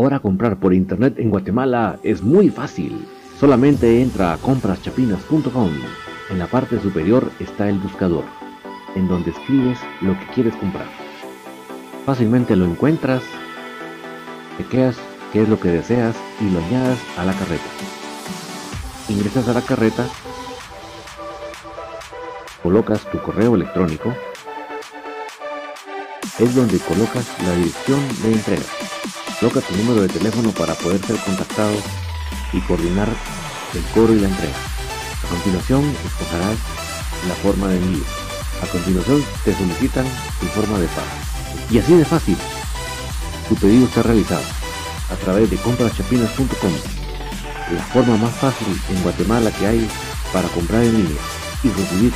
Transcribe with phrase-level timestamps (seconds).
[0.00, 3.06] Ahora comprar por internet en Guatemala es muy fácil.
[3.38, 5.70] Solamente entra a compraschapinas.com.
[6.30, 8.24] En la parte superior está el buscador,
[8.94, 10.86] en donde escribes lo que quieres comprar.
[12.06, 13.22] Fácilmente lo encuentras,
[14.56, 14.96] chequeas
[15.34, 17.70] qué es lo que deseas y lo añadas a la carreta.
[19.10, 20.06] Ingresas a la carreta,
[22.62, 24.14] colocas tu correo electrónico,
[26.38, 28.64] es donde colocas la dirección de entrega.
[29.40, 31.72] Coloca tu número de teléfono para poder ser contactado
[32.52, 33.08] y coordinar
[33.72, 34.54] el cobro y la entrega.
[35.24, 36.58] A continuación escogerás
[37.26, 38.04] la forma de envío.
[38.62, 40.04] A continuación te solicitan
[40.40, 41.08] tu forma de pago.
[41.70, 42.36] Y así de fácil,
[43.48, 44.44] tu pedido está realizado
[45.10, 46.72] a través de compraschapinas.com,
[47.74, 49.88] la forma más fácil en Guatemala que hay
[50.34, 51.22] para comprar en línea
[51.64, 52.12] y recibir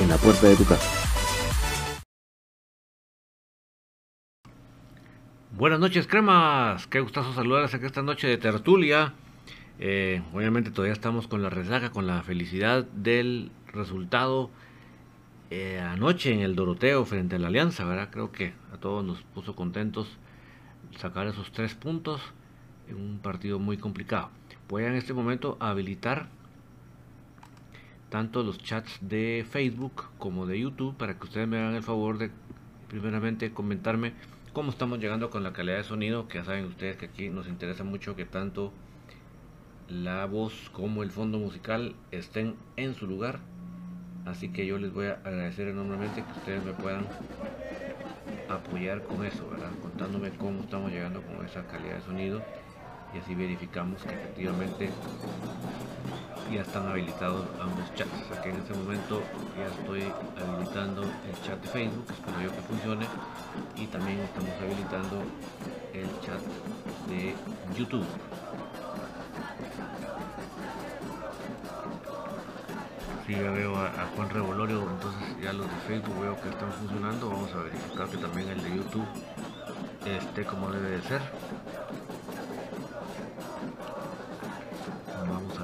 [0.00, 1.05] en la puerta de tu casa.
[5.56, 6.86] Buenas noches, cremas.
[6.86, 9.14] Qué gustazo saludarles aquí esta noche de tertulia.
[9.78, 14.50] Eh, obviamente todavía estamos con la resaca, con la felicidad del resultado
[15.48, 18.10] eh, anoche en el Doroteo frente a la Alianza, ¿verdad?
[18.10, 20.18] Creo que a todos nos puso contentos
[20.98, 22.20] sacar esos tres puntos
[22.90, 24.28] en un partido muy complicado.
[24.68, 26.28] Voy a en este momento habilitar
[28.10, 32.18] tanto los chats de Facebook como de YouTube para que ustedes me hagan el favor
[32.18, 32.30] de
[32.90, 34.12] primeramente comentarme
[34.56, 37.46] cómo estamos llegando con la calidad de sonido, que ya saben ustedes que aquí nos
[37.46, 38.72] interesa mucho que tanto
[39.86, 43.38] la voz como el fondo musical estén en su lugar.
[44.24, 47.06] Así que yo les voy a agradecer enormemente que ustedes me puedan
[48.48, 49.68] apoyar con eso, ¿verdad?
[49.82, 52.42] Contándome cómo estamos llegando con esa calidad de sonido
[53.16, 54.90] y así verificamos que efectivamente
[56.52, 58.38] ya están habilitados ambos chats.
[58.38, 59.22] Aquí en este momento
[59.56, 63.06] ya estoy habilitando el chat de Facebook, espero yo que funcione
[63.76, 65.22] y también estamos habilitando
[65.94, 66.40] el chat
[67.08, 67.34] de
[67.76, 68.06] YouTube.
[73.26, 77.28] Si ya veo a, Juan Revolorio, entonces ya los de Facebook veo que están funcionando.
[77.28, 79.06] Vamos a verificar que también el de YouTube
[80.06, 81.20] esté como debe de ser.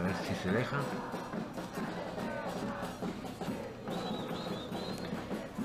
[0.02, 0.78] Ver si se deja.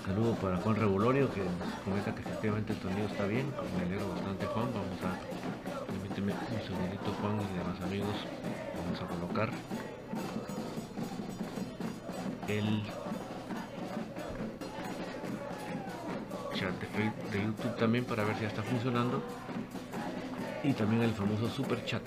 [0.05, 3.51] Saludo para Juan Revolorio que nos comenta que efectivamente el sonido está bien.
[3.77, 4.67] Me alegro bastante Juan.
[4.73, 8.15] Vamos a permíteme un segundito Juan y demás amigos.
[8.77, 9.49] Vamos a colocar
[12.47, 12.83] el
[16.53, 16.73] chat
[17.31, 19.21] de, YouTube también para ver si ya está funcionando
[20.63, 22.01] y también el famoso super chat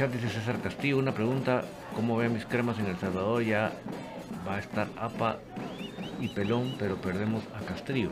[0.00, 1.62] chat, dice César Castillo, una pregunta,
[1.94, 3.42] ¿cómo ven mis cremas en El Salvador?
[3.42, 3.70] Ya
[4.48, 5.36] va a estar APA
[6.18, 8.08] y Pelón, pero perdemos a Castrillo.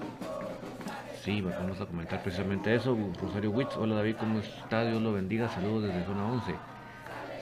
[1.25, 2.94] Sí, vamos a comentar precisamente eso.
[3.19, 4.85] Rosario Witz, hola David, ¿cómo está?
[4.85, 6.55] Dios lo bendiga, saludos desde zona 11.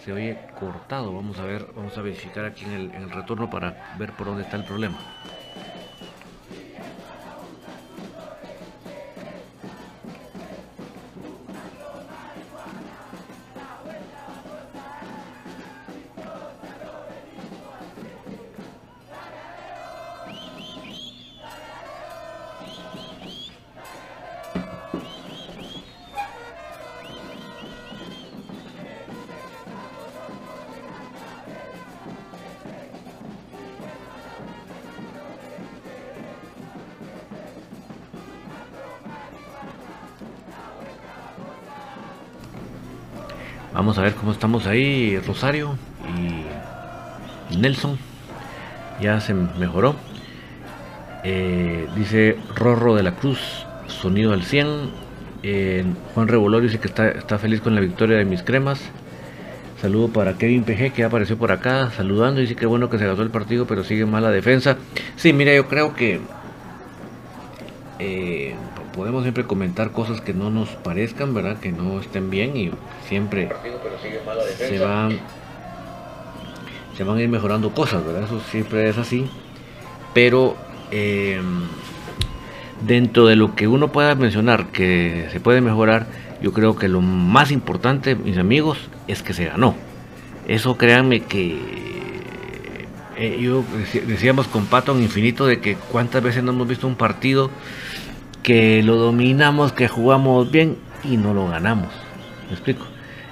[0.04, 4.12] Se oye cortado, vamos a ver, vamos a verificar aquí en el retorno para ver
[4.12, 5.15] por dónde está el problema.
[44.36, 45.78] Estamos ahí, Rosario
[47.50, 47.98] y Nelson.
[49.00, 49.96] Ya se mejoró.
[51.24, 53.40] Eh, dice Rorro de la Cruz,
[53.86, 54.90] sonido al 100.
[55.42, 58.80] Eh, Juan Revolor dice que está, está feliz con la victoria de mis cremas.
[59.80, 62.42] Saludo para Kevin PG que apareció por acá saludando.
[62.42, 64.76] Dice que bueno que se gastó el partido, pero sigue mala defensa.
[65.16, 66.20] Sí, mira, yo creo que
[67.98, 68.54] eh,
[68.96, 71.58] podemos siempre comentar cosas que no nos parezcan, ¿verdad?
[71.60, 72.70] Que no estén bien y
[73.06, 73.50] siempre
[74.58, 75.20] se van,
[76.96, 78.24] se van a ir mejorando cosas, ¿verdad?
[78.24, 79.28] Eso siempre es así.
[80.14, 80.56] Pero
[80.90, 81.40] eh,
[82.86, 86.06] dentro de lo que uno pueda mencionar que se puede mejorar,
[86.40, 89.74] yo creo que lo más importante, mis amigos, es que se ganó.
[90.48, 91.58] Eso créanme que
[93.18, 93.62] eh, yo
[94.06, 97.50] decíamos con Pato en infinito de que cuántas veces no hemos visto un partido
[98.46, 101.88] que lo dominamos, que jugamos bien y no lo ganamos.
[102.46, 102.86] ¿Me explico?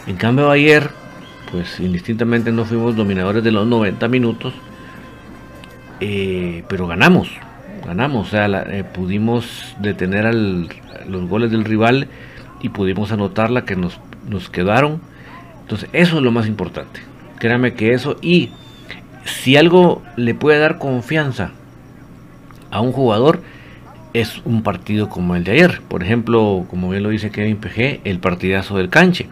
[0.09, 0.91] En cambio ayer,
[1.53, 4.53] pues indistintamente no fuimos dominadores de los 90 minutos,
[6.01, 7.29] eh, pero ganamos,
[7.87, 12.09] ganamos, o sea, eh, pudimos detener los goles del rival
[12.61, 15.01] y pudimos anotar la que nos, nos quedaron.
[15.61, 16.99] Entonces, eso es lo más importante.
[17.39, 18.51] Créame que eso y
[19.25, 21.53] si algo le puede dar confianza
[22.73, 23.43] a un jugador
[24.15, 25.83] es un partido como el de ayer.
[25.89, 29.27] Por ejemplo, como bien lo dice Kevin PG, el partidazo del canche.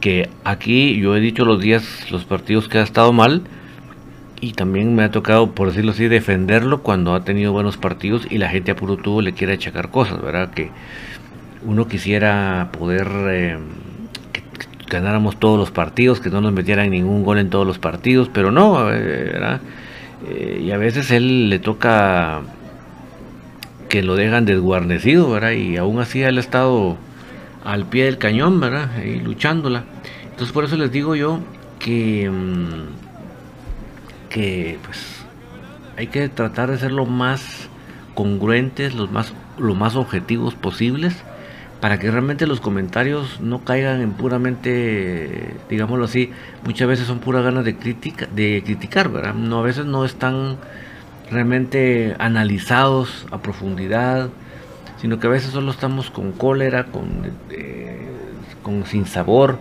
[0.00, 3.42] Que aquí yo he dicho los días, los partidos que ha estado mal.
[4.40, 8.38] Y también me ha tocado, por decirlo así, defenderlo cuando ha tenido buenos partidos y
[8.38, 10.50] la gente a puro tubo le quiere achacar cosas, ¿verdad?
[10.50, 10.70] Que
[11.64, 13.58] uno quisiera poder eh,
[14.32, 14.42] que,
[14.88, 18.52] ganáramos todos los partidos, que no nos metieran ningún gol en todos los partidos, pero
[18.52, 19.60] no, eh, ¿verdad?
[20.28, 22.42] Eh, y a veces él le toca
[23.88, 25.52] que lo dejan desguarnecido, ¿verdad?
[25.52, 26.96] Y aún así él ha estado
[27.64, 29.02] al pie del cañón, ¿verdad?
[29.02, 29.84] Y luchándola.
[30.24, 31.40] Entonces por eso les digo yo
[31.78, 32.88] que, mm,
[34.30, 35.24] que pues
[35.96, 37.68] hay que tratar de ser lo más
[38.14, 41.24] congruentes, los más, lo más objetivos posibles
[41.80, 46.32] para que realmente los comentarios no caigan en puramente, digámoslo así,
[46.64, 49.34] muchas veces son puras ganas de crítica, de criticar, ¿verdad?
[49.34, 50.56] No, a veces no están
[51.30, 54.30] realmente analizados a profundidad,
[55.00, 58.08] sino que a veces solo estamos con cólera, con, eh,
[58.62, 59.58] con sin sabor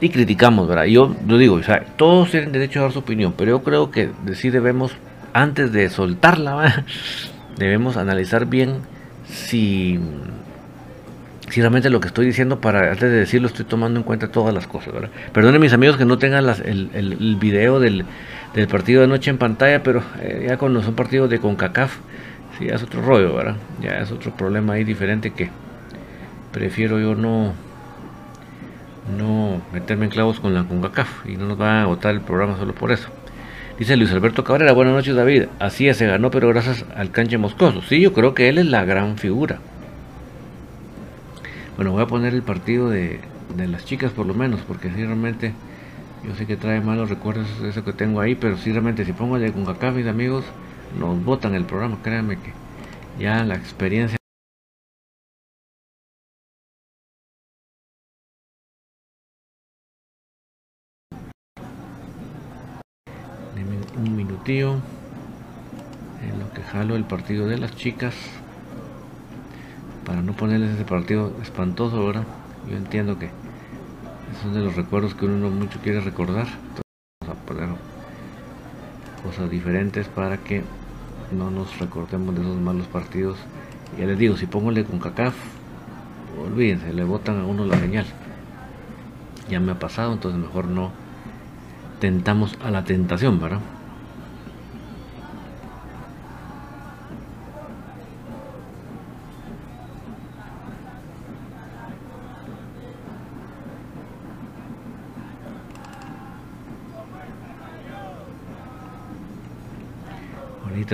[0.00, 0.84] y criticamos, ¿verdad?
[0.84, 3.90] Yo lo digo, o sea, todos tienen derecho a dar su opinión, pero yo creo
[3.90, 4.92] que sí debemos,
[5.32, 6.84] antes de soltarla,
[7.56, 8.78] debemos analizar bien
[9.26, 9.98] si
[11.52, 14.54] si realmente lo que estoy diciendo para antes de decirlo estoy tomando en cuenta todas
[14.54, 15.10] las cosas, ¿verdad?
[15.34, 18.06] Perdonen mis amigos que no tengan el, el, video del,
[18.68, 21.96] partido de noche en pantalla, pero eh, ya cuando son partidos de CONCACAF,
[22.58, 23.56] sí, ya es otro rollo, ¿verdad?
[23.80, 25.50] Ya es otro problema ahí diferente que
[26.52, 27.54] prefiero yo no
[29.16, 32.56] no meterme en clavos con la CONCACAF y no nos va a agotar el programa
[32.56, 33.08] solo por eso.
[33.78, 35.44] Dice Luis Alberto Cabrera, buenas noches David.
[35.58, 37.82] Así es, se ganó, pero gracias al canche moscoso.
[37.82, 39.58] Sí, yo creo que él es la gran figura.
[41.76, 43.18] Bueno, voy a poner el partido de,
[43.56, 45.52] las chicas por lo menos, porque si realmente
[46.24, 49.38] yo sé que trae malos recuerdos eso que tengo ahí, pero si realmente si pongo
[49.38, 50.44] de CONCACAF, mis amigos,
[50.98, 52.52] nos botan el programa, créanme que
[53.18, 54.18] ya la experiencia
[63.96, 64.76] un minutillo
[66.22, 68.14] en lo que jalo el partido de las chicas
[70.04, 72.24] para no ponerles ese partido espantoso, ahora
[72.68, 73.30] Yo entiendo que
[74.32, 76.46] es de los recuerdos que uno mucho quiere recordar.
[76.46, 76.82] Entonces
[77.20, 77.68] vamos a poner
[79.22, 80.62] cosas diferentes para que
[81.30, 83.38] no nos recordemos de esos malos partidos.
[83.98, 84.86] Ya les digo, si pongo el de
[86.42, 88.06] olvídense, le botan a uno la señal.
[89.48, 90.90] Ya me ha pasado, entonces mejor no
[92.00, 93.60] tentamos a la tentación, ¿verdad?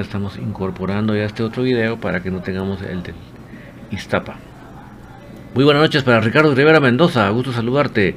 [0.00, 3.14] Estamos incorporando ya este otro video para que no tengamos el del
[3.90, 4.36] Iztapa.
[5.54, 8.16] Muy buenas noches para Ricardo Rivera Mendoza, gusto saludarte.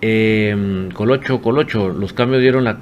[0.00, 2.78] Eh, Colocho, Colocho, los cambios dieron la,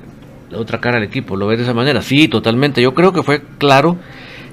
[0.55, 2.03] otra cara al equipo, ¿lo ves de esa manera?
[2.03, 2.83] Sí, totalmente.
[2.83, 3.97] Yo creo que fue claro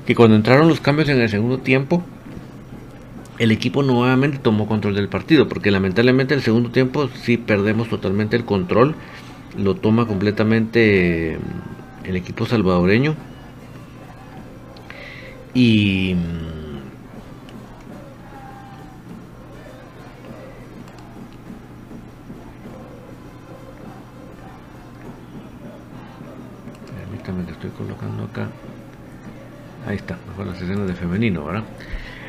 [0.06, 2.04] que cuando entraron los cambios en el segundo tiempo,
[3.38, 8.36] el equipo nuevamente tomó control del partido, porque lamentablemente el segundo tiempo sí perdemos totalmente
[8.36, 8.96] el control,
[9.58, 11.38] lo toma completamente
[12.04, 13.16] el equipo salvadoreño
[15.60, 16.16] y
[26.96, 28.50] permítame que estoy colocando acá.
[29.88, 31.64] Ahí está mejor las escenas de femenino verdad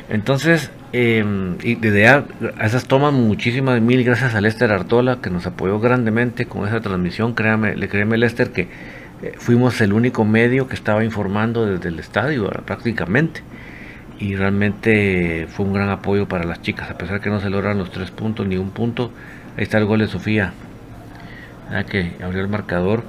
[0.08, 2.24] entonces em, y desde a,
[2.62, 7.34] esas tomas muchísimas mil gracias a Lester Artola que nos apoyó grandemente con esa transmisión.
[7.34, 8.68] Créame le créeme Lester que
[9.22, 13.42] eh, fuimos el único medio que estaba informando desde el estadio prácticamente
[14.18, 17.78] y realmente fue un gran apoyo para las chicas, a pesar que no se logran
[17.78, 19.12] los tres puntos ni un punto.
[19.56, 20.52] Ahí está el gol de Sofía,
[21.88, 23.02] que abrió el marcador.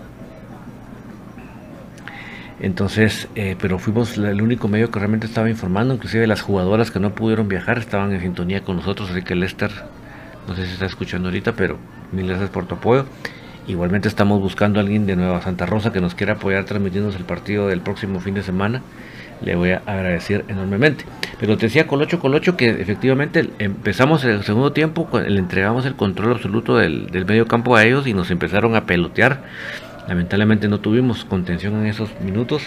[2.60, 7.00] Entonces, eh, pero fuimos el único medio que realmente estaba informando, inclusive las jugadoras que
[7.00, 9.72] no pudieron viajar estaban en sintonía con nosotros, así que Lester,
[10.48, 11.78] no sé si está escuchando ahorita, pero
[12.12, 13.06] mil gracias por tu apoyo.
[13.70, 17.24] Igualmente estamos buscando a alguien de Nueva Santa Rosa que nos quiera apoyar transmitiéndonos el
[17.24, 18.82] partido del próximo fin de semana
[19.42, 21.06] le voy a agradecer enormemente.
[21.40, 26.32] Pero te decía Colocho Colocho que efectivamente empezamos el segundo tiempo, le entregamos el control
[26.32, 29.44] absoluto del, medio campo a ellos y nos empezaron a pelotear.
[30.08, 32.64] Lamentablemente no tuvimos contención en esos minutos.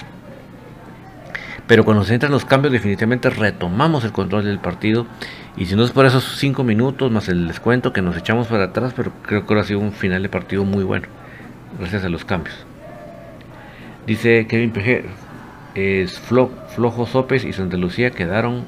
[1.67, 5.07] Pero cuando se entran los cambios, definitivamente retomamos el control del partido.
[5.57, 8.65] Y si no es por esos cinco minutos más el descuento que nos echamos para
[8.65, 11.09] atrás, pero creo que ahora ha sido un final de partido muy bueno.
[11.79, 12.57] Gracias a los cambios.
[14.07, 15.05] Dice Kevin PG,
[15.75, 18.65] es Flo, Flojo Sopes y Santa Lucía quedaron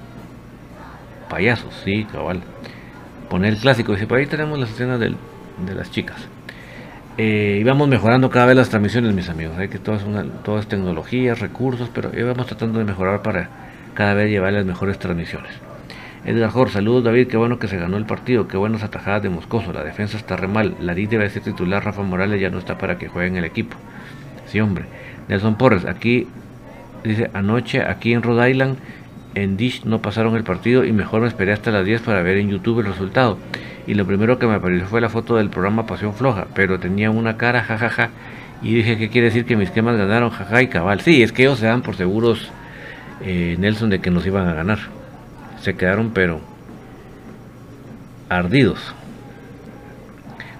[1.28, 2.42] payasos, sí, cabal.
[3.28, 6.28] Poner el clásico, dice, por ahí tenemos las escenas de las chicas.
[7.16, 9.56] Eh, mejorando cada vez las transmisiones, mis amigos.
[9.56, 10.24] Hay que todo es, una,
[11.38, 13.48] recursos, pero vamos tratando de mejorar para
[13.94, 15.52] cada vez llevar las mejores transmisiones.
[16.24, 19.28] Edgar Jor, saludos David, qué bueno que se ganó el partido, qué buenas atajadas de
[19.28, 22.58] Moscoso, la defensa está re mal, la D debe ser titular, Rafa Morales ya no
[22.58, 23.76] está para que juegue en el equipo.
[24.46, 24.84] Sí, hombre.
[25.28, 26.26] Nelson Porres, aquí
[27.04, 28.78] Dice, anoche aquí en Rhode Island,
[29.34, 32.38] en Dish no pasaron el partido y mejor me esperé hasta las 10 para ver
[32.38, 33.36] en YouTube el resultado.
[33.86, 37.10] Y lo primero que me apareció fue la foto del programa Pasión Floja, pero tenía
[37.10, 38.08] una cara jajaja.
[38.62, 40.30] y dije, ¿qué quiere decir que mis quemas ganaron?
[40.30, 41.02] Jaja y cabal.
[41.02, 42.50] Sí, es que ellos se dan por seguros,
[43.20, 44.78] eh, Nelson, de que nos iban a ganar.
[45.64, 46.42] Se quedaron, pero
[48.28, 48.78] ardidos.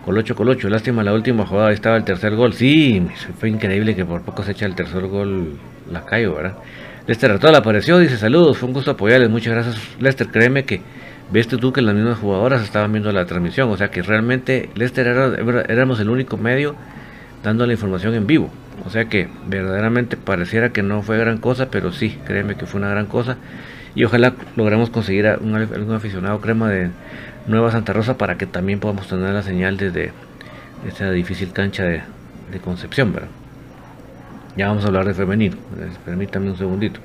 [0.07, 2.55] Colocho, Colocho, lástima la última jugada, ahí estaba el tercer gol.
[2.55, 3.07] Sí,
[3.39, 5.59] fue increíble que por poco se echa el tercer gol
[5.93, 6.57] la caigo, ¿verdad?
[7.07, 10.81] Lester Artola apareció, dice saludos, fue un gusto apoyarles, muchas gracias Lester, créeme que
[11.31, 15.07] viste tú que las mismas jugadoras estaban viendo la transmisión, o sea que realmente Lester
[15.69, 16.77] éramos el único medio
[17.43, 18.49] dando la información en vivo,
[18.87, 22.81] o sea que verdaderamente pareciera que no fue gran cosa, pero sí, créeme que fue
[22.81, 23.37] una gran cosa
[23.95, 26.91] y ojalá logremos conseguir a algún aficionado crema de
[27.47, 30.13] Nueva Santa Rosa para que también podamos tener la señal desde
[30.87, 32.03] esta difícil cancha de,
[32.63, 33.31] Concepción, ¿verdad?
[34.57, 35.57] Ya vamos a hablar de femenino.
[36.05, 37.01] Permítame un segundito.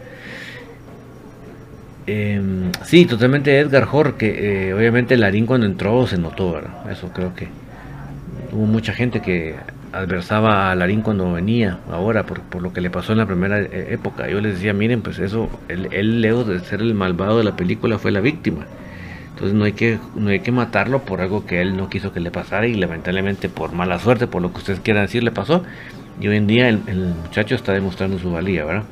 [2.05, 6.91] Em, sí, totalmente Edgar Hor, que eh, obviamente Larín cuando entró se notó, ¿verdad?
[6.91, 7.47] Eso creo que
[8.51, 9.55] hubo mucha gente que
[9.93, 13.87] adversaba a Larín cuando venía, ahora, por, lo que le pasó en la primera eh,
[13.91, 14.29] época.
[14.29, 17.97] Yo les decía, miren, pues eso, él, lejos de ser el malvado de la película,
[17.97, 18.65] fue la víctima.
[19.29, 22.19] Entonces no hay, que, no hay que matarlo por algo que él no quiso que
[22.19, 25.63] le pasara y lamentablemente por mala suerte, por lo que ustedes quieran decir, le pasó.
[26.19, 26.79] Y hoy en día el,
[27.23, 28.83] muchacho está demostrando su valía, ¿verdad?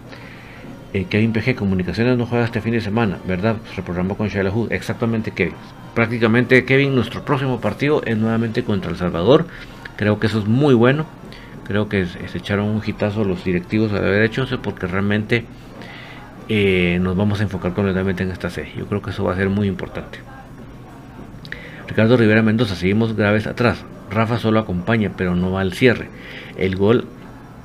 [0.94, 3.58] Eh, Kevin PG, Comunicaciones no juega este fin de semana, ¿verdad?
[3.76, 4.72] Se con Shayla Hood.
[4.72, 5.54] Exactamente, Kevin.
[5.94, 9.48] Prácticamente, Kevin, nuestro próximo partido es nuevamente contra El Salvador.
[9.98, 11.06] Creo que eso es muy bueno.
[11.68, 15.44] Creo que se, echaron un hitazo los directivos al haber hecho porque realmente
[16.48, 18.72] eh, nos vamos a enfocar completamente en esta serie.
[18.78, 20.20] Yo creo que eso va a ser muy importante.
[21.88, 23.84] Ricardo Rivera Mendoza, seguimos graves atrás.
[24.10, 26.10] Rafa solo acompaña, pero no va al cierre.
[26.58, 27.06] El gol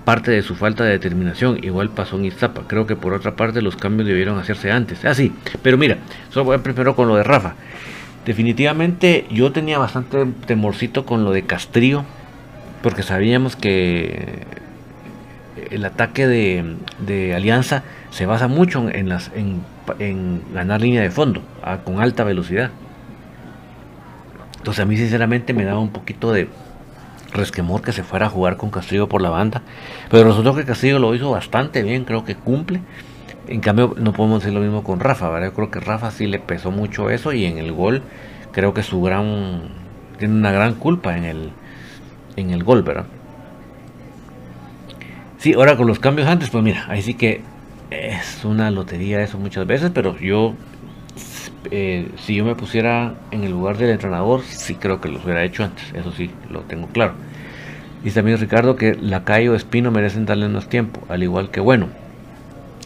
[0.05, 1.59] parte de su falta de determinación.
[1.63, 2.63] Igual pasó en Iztapa.
[2.67, 5.05] Creo que por otra parte los cambios debieron hacerse antes.
[5.05, 5.15] Ah,
[5.63, 5.99] pero mira,
[6.31, 7.55] solo voy primero con lo de Rafa.
[8.25, 12.05] Definitivamente yo tenía bastante temorcito con lo de Castrillo,
[12.83, 14.47] porque sabíamos que
[15.71, 21.43] el ataque de, Alianza se basa mucho en, las, en, ganar línea de fondo
[21.85, 22.71] con alta velocidad.
[24.59, 26.49] Entonces a mí sinceramente me daba un poquito de,
[27.33, 29.63] resquemor que se fuera a jugar con Castillo por la banda.
[30.11, 32.81] Pero resultó que Castillo lo hizo bastante bien, creo que cumple.
[33.49, 35.49] En cambio, no podemos decir lo mismo con Rafa, ¿verdad?
[35.49, 38.03] Yo creo que Rafa sí le pesó mucho eso y en el gol
[38.53, 39.63] creo que su gran
[40.19, 41.51] tiene una gran culpa en el
[42.37, 43.07] en el gol, ¿verdad?
[45.39, 47.41] Sí, ahora con los cambios antes, pues mira, ahí sí que
[47.91, 50.55] es una lotería eso muchas veces, pero yo
[51.71, 55.45] eh, si yo me pusiera en el lugar del entrenador, sí creo que lo hubiera
[55.45, 57.15] hecho antes, eso sí, lo tengo claro.
[58.03, 61.89] Dice también Ricardo que Lacayo Espino merecen darle más tiempo, al igual que Bueno.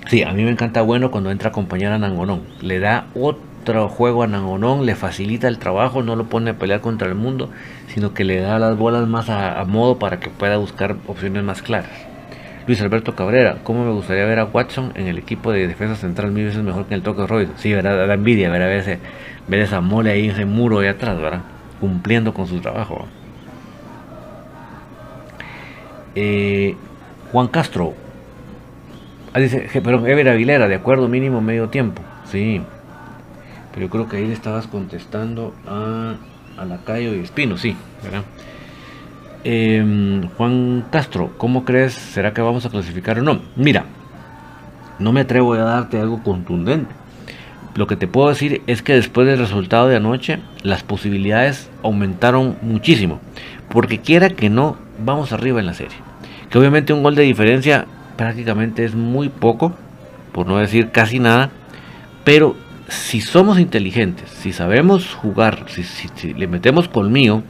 [0.08, 2.42] Sí, a mí me encanta Bueno cuando entra a acompañar a Nangonón.
[2.60, 3.42] Le da otro
[3.88, 7.50] juego a Nangonón, le facilita el trabajo, no lo pone a pelear contra el mundo,
[7.88, 11.62] sino que le da las bolas más a modo para que pueda buscar opciones más
[11.62, 12.06] claras.
[12.66, 16.32] Luis Alberto Cabrera, ¿cómo me gustaría ver a Watson en el equipo de defensa central
[16.32, 17.48] mil veces mejor que en el toque Roy?
[17.56, 18.08] Sí, ¿verdad?
[18.08, 18.98] Da envidia ver, a ver,
[19.46, 21.42] ver esa mole ahí, ese muro ahí atrás, ¿verdad?
[21.80, 23.06] Cumpliendo con su trabajo.
[26.16, 26.74] Eh,
[27.30, 27.94] Juan Castro.
[29.32, 32.02] Ah, dice, pero Ever Aguilera, de acuerdo, mínimo medio tiempo.
[32.24, 32.62] Sí.
[33.76, 36.14] Yo creo que ahí le estabas contestando a,
[36.56, 38.22] a Lacayo y Espino, sí, ¿verdad?
[39.44, 41.92] Em, Juan Castro, ¿cómo crees?
[41.92, 43.40] ¿Será que vamos a clasificar o no?
[43.54, 43.84] Mira,
[44.98, 46.92] no me atrevo a darte algo contundente.
[47.76, 52.56] Lo que te puedo decir es que después del resultado de anoche, las posibilidades aumentaron
[52.62, 53.20] muchísimo.
[53.68, 55.98] Porque quiera que no, vamos arriba en la serie.
[56.48, 57.86] Que obviamente un gol de diferencia
[58.16, 59.74] prácticamente es muy poco,
[60.32, 61.50] por no decir casi nada.
[62.24, 62.56] Pero
[62.88, 67.42] si somos inteligentes, si sabemos jugar, si, le metemos colmillo,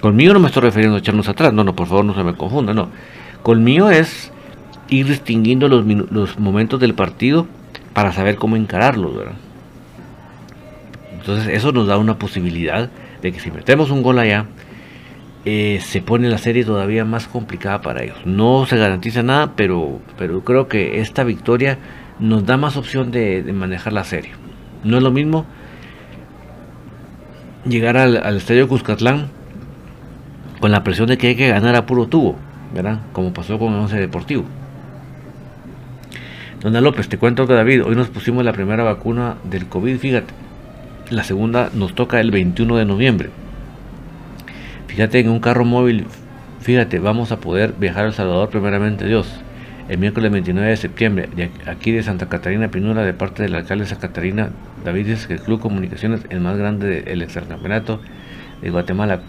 [0.00, 2.32] Conmigo no me estoy refiriendo a echarnos atrás, no, no, por favor no se me
[2.32, 2.88] confunda, no.
[3.42, 4.32] Conmigo es
[4.88, 7.46] ir distinguiendo los, los momentos del partido
[7.92, 9.34] para saber cómo encararlos, ¿verdad?
[11.12, 12.88] Entonces eso nos da una posibilidad
[13.20, 14.46] de que si metemos un gol allá,
[15.44, 18.18] eh, se pone la serie todavía más complicada para ellos.
[18.24, 21.78] No se garantiza nada, pero, pero creo que esta victoria
[22.18, 24.32] nos da más opción de, manejar la serie.
[24.84, 25.46] No es lo mismo
[27.64, 29.28] llegar al, al estadio Cuscatlán
[30.60, 32.36] con la presión de que hay que ganar a puro tubo,
[32.74, 33.00] ¿verdad?
[33.12, 34.44] Como pasó con el Once Deportivo.
[36.60, 40.34] Dona López, te cuento que David, hoy nos pusimos la primera vacuna del COVID, fíjate.
[41.08, 43.30] La segunda nos toca el 21 de noviembre.
[44.86, 46.06] Fíjate, en un carro móvil,
[46.60, 49.40] fíjate, vamos a poder viajar a El Salvador primeramente Dios.
[49.90, 51.28] El miércoles 29 de septiembre,
[51.66, 54.50] aquí de Santa Catarina Pinura, de parte del alcalde de Santa Catarina,
[54.84, 58.00] David dice que el Club Comunicaciones, el más grande del extracampeonato
[58.62, 59.20] de Guatemala,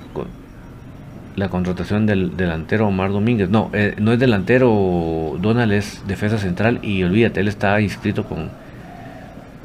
[1.36, 3.50] la contratación del delantero Omar Domínguez.
[3.50, 8.52] No, eh, no es delantero, Donald es defensa central y olvídate, él está inscrito con,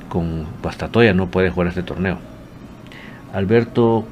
[0.08, 2.16] con Pastatoya, no puede jugar este torneo.
[3.34, 4.06] Alberto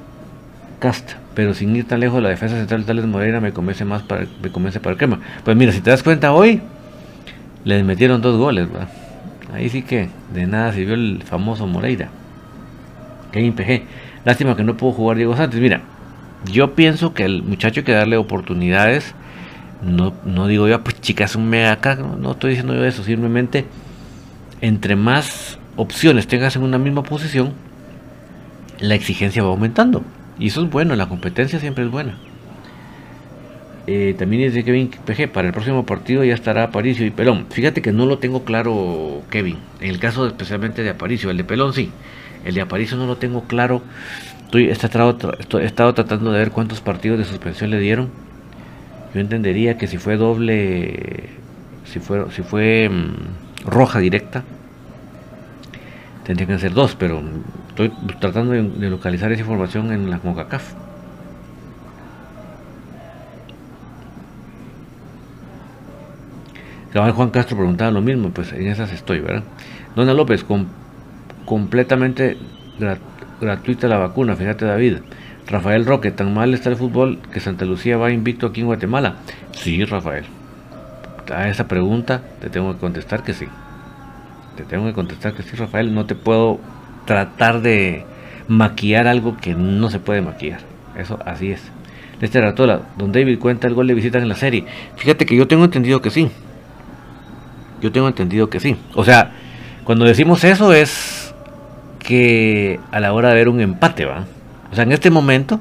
[1.35, 4.51] Pero sin ir tan lejos, la defensa central Tales Moreira me convence más para, me
[4.51, 5.21] convence para el quema.
[5.45, 6.61] Pues mira, si te das cuenta hoy,
[7.65, 8.69] les metieron dos goles,
[9.53, 12.09] Ahí sí que de nada sirvió el famoso Moreira.
[13.31, 13.83] Que PG.
[14.25, 15.61] Lástima que no pudo jugar Diego Santos.
[15.61, 15.81] Mira,
[16.51, 19.15] yo pienso que el muchacho hay que darle oportunidades.
[19.83, 21.95] No, no digo yo, pues chicas, un mega acá.
[21.97, 23.05] No, estoy diciendo yo eso.
[23.05, 23.65] Simplemente,
[24.61, 27.53] entre más opciones tengas en una misma posición,
[28.81, 30.03] la exigencia va aumentando.
[30.39, 32.19] Y eso es bueno, la competencia siempre es buena.
[33.87, 37.47] Eh, también dice Kevin PG, para el próximo partido ya estará Aparicio y Pelón.
[37.51, 39.59] Fíjate que no lo tengo claro, Kevin.
[39.81, 41.91] En el caso especialmente de Aparicio, el de Pelón sí.
[42.45, 43.83] El de Aparicio no lo tengo claro
[44.55, 48.11] Estoy, he, estado, tratando de ver cuántos partidos de suspensión le dieron.
[49.13, 51.31] Yo entendería que si fue doble,
[51.85, 54.45] si fue, si fue mm, roja directa,
[56.25, 57.23] tendrían que ser dos, pero
[57.69, 60.75] estoy tratando de, localizar esa información en la CONCACAF.
[66.95, 69.43] Juan Castro preguntaba lo mismo, pues en esas estoy, ¿verdad?
[69.97, 70.45] Dona López,
[71.45, 72.39] completamente
[73.41, 74.99] gratuita la vacuna, fíjate David.
[75.47, 79.17] Rafael Roque, tan mal está el fútbol que Santa Lucía va invicto aquí en Guatemala.
[79.53, 80.25] Sí, Rafael.
[81.35, 83.47] A esa pregunta te tengo que contestar que sí.
[84.57, 85.95] Te tengo que contestar que sí, Rafael.
[85.95, 86.61] No te puedo
[87.07, 88.05] tratar de
[88.49, 90.61] maquillar algo que no se puede maquillar.
[90.97, 91.63] Eso así es.
[92.21, 94.65] Este Ratola, don David cuenta el gol de visita en la serie.
[94.97, 96.31] Fíjate que yo tengo entendido que sí.
[97.83, 98.77] Yo tengo entendido que sí.
[98.95, 99.33] O sea,
[99.85, 101.35] cuando decimos eso es
[101.99, 104.25] que a la hora de ver un empate, ¿va?
[104.71, 105.61] O sea, en este momento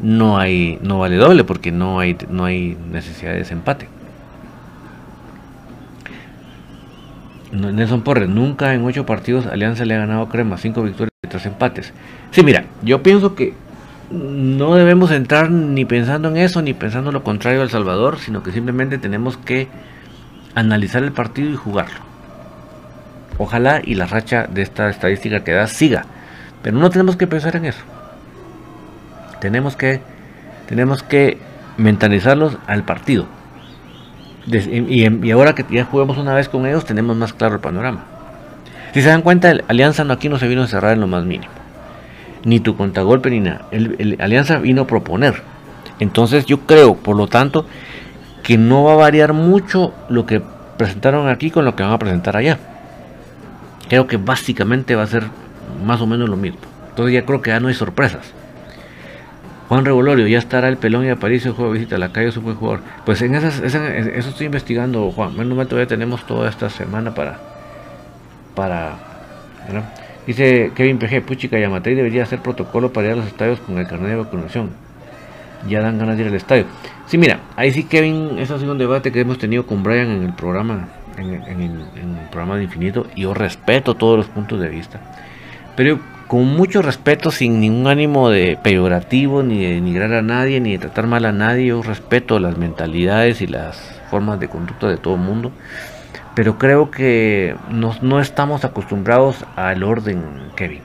[0.00, 3.88] no hay no vale doble porque no hay no hay necesidad de ese empate.
[7.54, 11.46] Nelson Porres, nunca en ocho partidos Alianza le ha ganado Crema, cinco victorias y tres
[11.46, 11.92] empates.
[12.32, 13.54] Sí, mira, yo pienso que
[14.10, 18.52] no debemos entrar ni pensando en eso, ni pensando lo contrario al Salvador, sino que
[18.52, 19.68] simplemente tenemos que
[20.54, 22.00] analizar el partido y jugarlo.
[23.38, 26.04] Ojalá y la racha de esta estadística que da siga.
[26.62, 27.82] Pero no tenemos que pensar en eso.
[29.40, 30.00] Tenemos que,
[30.68, 31.38] tenemos que
[31.76, 33.26] mentalizarlos al partido.
[34.46, 38.04] Y, ahora que ya jugamos una vez con ellos, tenemos más claro el panorama.
[38.92, 41.06] Si se dan cuenta, el Alianza no, aquí no se vino a cerrar en lo
[41.06, 41.52] más mínimo.
[42.44, 43.66] Ni tu contragolpe ni nada.
[43.70, 45.42] El, Alianza vino a proponer.
[45.98, 47.66] Entonces yo creo, por lo tanto,
[48.42, 50.42] que no va a variar mucho lo que
[50.76, 52.58] presentaron aquí con lo que van a presentar allá
[53.88, 55.24] creo que básicamente va a ser
[55.84, 56.58] más o menos lo mismo.
[56.90, 58.32] Entonces ya creo que ya no hay sorpresas.
[59.68, 61.98] Juan Revolorio, ya estará el pelón y Aparicio el juego de visita.
[61.98, 62.80] La calle es un buen jugador.
[63.06, 65.36] Pues en esas, eso estoy investigando, Juan.
[65.36, 67.38] Menos mal todavía tenemos toda esta semana para.
[68.54, 68.96] para
[70.26, 73.86] Dice Kevin PG, Puchica Yamatei debería hacer protocolo para ir a los estadios con el
[73.86, 74.70] carnet de vacunación.
[75.68, 76.66] Ya dan ganas de ir al estadio.
[77.06, 80.10] Sí, mira, ahí sí, Kevin, eso ha sido un debate que hemos tenido con Brian
[80.10, 84.68] en el programa en, el programa de Infinito y yo respeto todos los puntos de
[84.68, 85.00] vista.
[85.76, 90.72] Pero con mucho respeto, sin ningún ánimo de peyorativo, ni de denigrar a nadie, ni
[90.72, 94.96] de tratar mal a nadie, yo respeto las mentalidades y las formas de conducta de
[94.96, 95.52] todo el mundo.
[96.34, 100.22] Pero creo que no estamos acostumbrados al orden,
[100.56, 100.80] Kevin.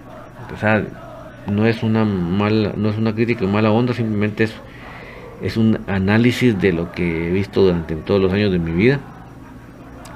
[0.54, 0.84] O sea,
[1.48, 4.54] no es una mala, no es una crítica mala onda, simplemente es,
[5.42, 9.00] es un análisis de lo que he visto durante todos los años de mi vida,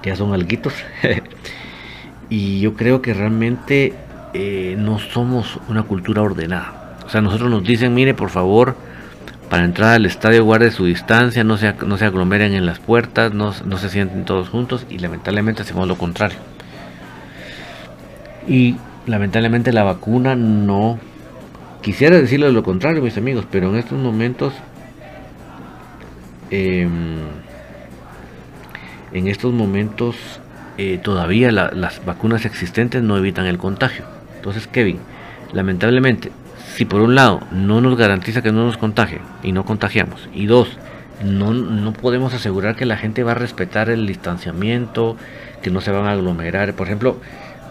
[0.02, 0.74] que ya son alguitos.
[2.30, 3.94] y yo creo que realmente
[4.34, 6.98] eh, no somos una cultura ordenada.
[7.06, 8.76] O sea, nosotros nos dicen, mire, por favor,
[9.50, 13.34] para entrar al estadio guarde su distancia, no se, no se aglomeren en las puertas,
[13.34, 16.38] no, no se sienten todos juntos y lamentablemente hacemos lo contrario.
[18.48, 21.00] Y lamentablemente la vacuna no
[21.84, 24.54] Quisiera decirle lo contrario, mis amigos, pero en estos momentos,
[26.50, 27.18] em,
[29.12, 30.16] en estos momentos
[30.78, 34.06] eh, todavía las vacunas existentes no evitan el contagio.
[34.44, 35.00] Entonces, Kevin,
[35.54, 36.30] lamentablemente,
[36.76, 40.48] si por un lado no nos garantiza que no nos contagie y no contagiamos, y
[40.48, 40.68] dos,
[41.24, 45.16] no, no podemos asegurar que la gente va a respetar el distanciamiento,
[45.62, 46.74] que no se van a aglomerar.
[46.74, 47.22] Por ejemplo,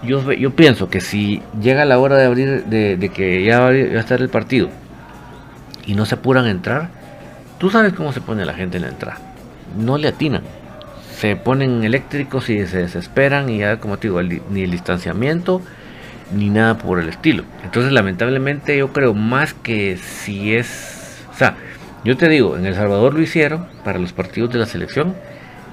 [0.02, 4.00] yo, yo pienso que si llega la hora de abrir, de, que ya va, a
[4.00, 4.70] estar el partido
[5.84, 6.88] y no se apuran a entrar,
[7.58, 9.18] tú sabes cómo se pone la gente en la entrada.
[9.76, 10.40] No le atinan.
[11.18, 15.60] Se ponen eléctricos y se desesperan y ya, como te digo, ni el distanciamiento
[16.34, 17.44] ni nada por el estilo.
[17.64, 21.24] Entonces, lamentablemente, yo creo más que si es.
[21.32, 21.56] O sea,
[22.04, 25.14] yo te digo, en El Salvador lo hicieron para los partidos de la selección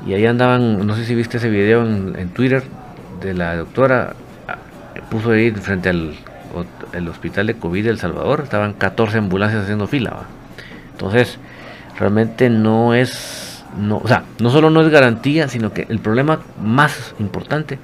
[0.06, 2.64] y ahí andaban, no sé si viste ese video en, en Twitter,
[3.20, 4.14] de la doctora
[4.48, 4.58] ah,
[5.10, 6.14] puso ahí frente al
[6.94, 10.24] el hospital de COVID de El Salvador, estaban 14 ambulancias haciendo fila.
[10.92, 11.38] Entonces,
[11.98, 16.40] realmente no es, no, o sea, no solo no es garantía, sino que el problema
[16.62, 17.80] más importante,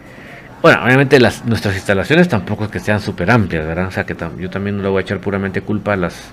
[0.66, 3.86] bueno, obviamente las, nuestras instalaciones tampoco es que sean súper amplias, ¿verdad?
[3.86, 6.32] O sea, que yo también no le voy a echar puramente culpa a las,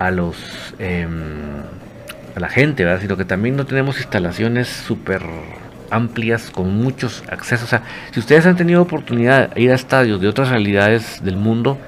[0.00, 1.62] a los, em,
[2.34, 3.00] a la gente, ¿verdad?
[3.00, 5.22] Sino que también no tenemos instalaciones súper
[5.88, 7.66] amplias con muchos accesos.
[7.66, 11.36] O sea, si ustedes han tenido oportunidad de ir a estadios de otras realidades del
[11.36, 11.78] mundo,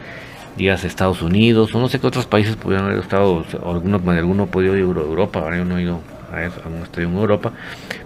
[0.57, 4.45] digas Estados Unidos o no sé qué otros países pudieron haber estado, o alguno, alguno
[4.45, 6.01] ha podido ir a Europa, ahora yo no he ido
[6.33, 7.53] a, un estadio en Europa,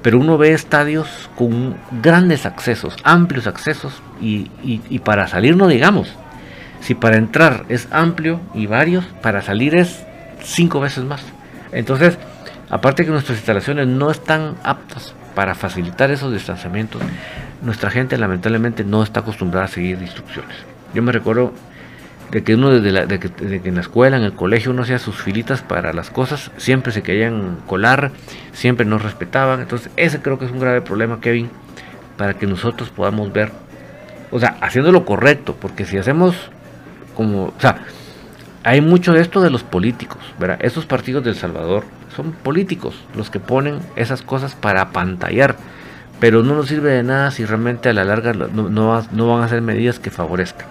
[0.02, 6.12] pero uno ve estadios con grandes accesos, amplios accesos y, y para salir no digamos.
[6.80, 10.04] Si para entrar es amplio y varios, para salir es
[10.42, 11.22] cinco veces más.
[11.72, 12.18] Entonces,
[12.70, 17.02] aparte que nuestras instalaciones no están aptas para facilitar esos distanciamientos,
[17.62, 20.56] nuestra gente lamentablemente no está acostumbrada a seguir instrucciones.
[20.94, 21.52] Yo me recuerdo
[22.31, 25.16] de que uno desde, de que, en la escuela, en el colegio, uno hacía sus
[25.16, 28.12] filitas para las cosas, siempre se querían colar,
[28.53, 29.61] siempre nos respetaban.
[29.61, 31.51] Entonces, ese creo que es un grave problema, Kevin,
[32.16, 33.51] para que nosotros podamos ver,
[34.31, 36.37] o sea, haciendo lo correcto, porque si hacemos
[37.16, 37.79] como, o sea,
[38.62, 40.59] hay mucho de esto de los políticos, ¿verdad?
[40.61, 45.57] Esos partidos del Salvador son políticos los que ponen esas cosas para pantallar,
[46.21, 49.49] pero no nos sirve de nada si realmente a la larga no, no, van a
[49.49, 50.69] ser medidas que favorezcan.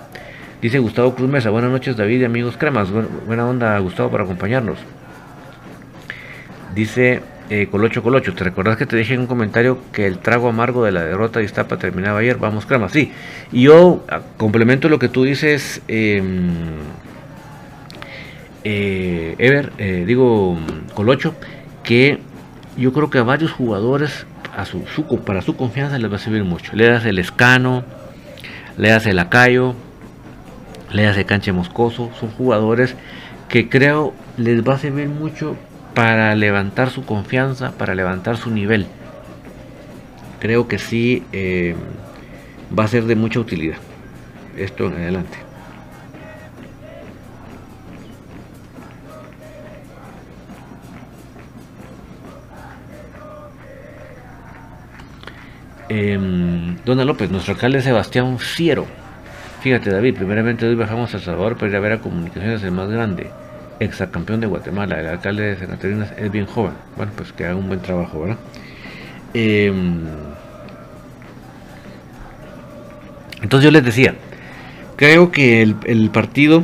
[0.62, 2.89] Dice Gustavo Cruz Mesa, buenas noches David y amigos cremas,
[3.26, 4.78] buena onda Gustavo por acompañarnos.
[6.76, 10.50] Dice eh, Colocho Colocho, ¿te recordás que te dije en un comentario que el trago
[10.50, 12.38] amargo de la derrota de Iztapa terminaba ayer?
[12.38, 13.13] Vamos cremas, sí.
[13.54, 15.82] Y yo ah, complemento lo que tú dices.
[15.88, 16.22] Eh,
[18.65, 20.58] eh, Ever, eh, digo
[20.93, 21.36] Colocho,
[21.84, 22.19] que
[22.76, 24.26] yo creo que a varios jugadores
[25.26, 26.76] para su confianza les va a servir mucho.
[26.76, 27.86] Le das el Escano,
[28.78, 29.74] le das el Lacayo,
[30.91, 32.95] el Canche Moscoso, son jugadores
[33.47, 35.56] que creo les va a servir mucho
[35.93, 38.88] para levantar su confianza, para levantar su nivel.
[40.39, 41.75] Creo que sí eh,
[42.78, 43.78] va a ser de mucha utilidad.
[44.56, 45.38] Esto en adelante.
[55.89, 58.98] Eh, Dona López, nuestro alcalde Sebastián Fiero.
[59.62, 62.72] Fíjate, David, primeramente hoy bajamos a El Salvador para ir a ver a Comunicaciones el
[62.72, 63.30] más grande,
[63.82, 65.02] exacampeón de Guatemala.
[65.02, 66.72] El alcalde de San Catarina es bien joven.
[66.95, 68.38] Bueno, pues que haga un buen trabajo, ¿verdad?
[69.34, 70.00] Em,
[73.41, 74.15] entonces yo les decía,
[74.95, 76.63] creo que el, el partido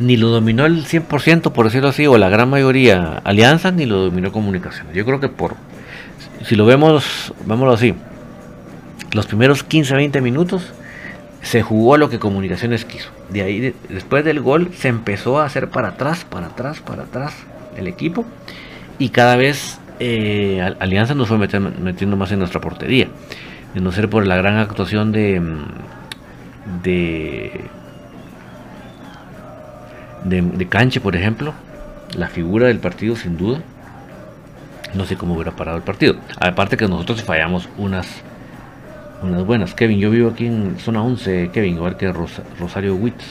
[0.00, 4.06] ni lo dominó el 100%, por decirlo así, o la gran mayoría Alianza, ni lo
[4.06, 4.92] dominó Comunicaciones.
[4.92, 5.54] Yo creo que por
[6.44, 7.94] si lo vemos, vámonos así,
[9.12, 10.72] los primeros 15-20 minutos
[11.46, 13.10] se jugó lo que Comunicaciones quiso.
[13.30, 17.34] De ahí, después del gol, se empezó a hacer para atrás, para atrás, para atrás
[17.76, 18.24] el equipo.
[18.98, 23.06] Y cada vez eh, Alianza nos fue metiendo más en nuestra portería.
[23.74, 25.40] De no ser por la gran actuación de,
[26.82, 27.60] de,
[30.24, 31.54] de, Canche, por ejemplo,
[32.16, 33.60] la figura del partido sin duda.
[34.94, 36.16] No sé cómo hubiera parado el partido.
[36.40, 38.08] Aparte que nosotros fallamos unas,
[39.22, 39.74] unas buenas.
[39.74, 43.24] Kevin, yo vivo aquí en zona 11, Kevin, igual que Rosario Witz.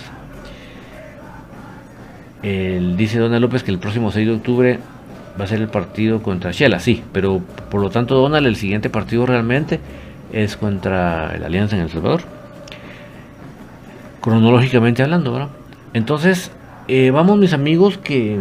[2.42, 4.80] dice Donald López que el próximo 6 de octubre
[5.40, 8.90] va a ser el partido contra Shela, sí, pero por lo tanto Donald el siguiente
[8.90, 9.80] partido realmente
[10.32, 12.22] es contra la Alianza en El Salvador.
[14.22, 15.50] Cronológicamente hablando, ¿verdad?
[15.94, 16.52] Entonces,
[16.88, 18.38] eh, vamos mis amigos que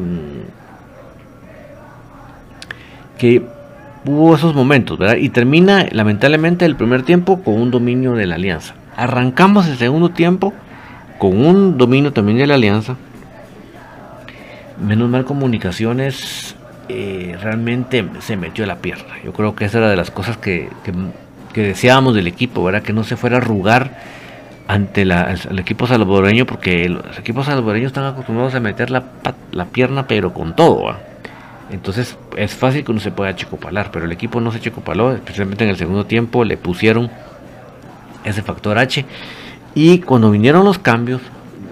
[3.18, 3.42] que
[4.06, 5.16] hubo esos momentos, ¿verdad?
[5.16, 8.74] Y termina lamentablemente el primer tiempo con un dominio de la Alianza.
[8.96, 10.52] Arrancamos el segundo tiempo
[11.18, 12.96] con un dominio también de la Alianza.
[14.80, 16.56] Menos mal comunicaciones
[16.88, 19.14] eh, realmente se metió la pierna.
[19.24, 20.68] Yo creo que esa era de las cosas que,
[21.54, 22.82] deseábamos del equipo, ¿verdad?
[22.82, 23.98] Que no se fuera a arrugar
[24.66, 29.04] ante el, equipo salvadoreño, porque los equipos salvadoreños están acostumbrados a meter la,
[29.52, 30.94] la pierna, pero con todo.
[31.70, 35.64] Entonces es fácil que uno se pueda chicopalar, pero el equipo no se chicopaló, especialmente
[35.64, 37.10] en el segundo tiempo le pusieron
[38.24, 39.04] ese factor H.
[39.74, 41.20] Y cuando vinieron los cambios,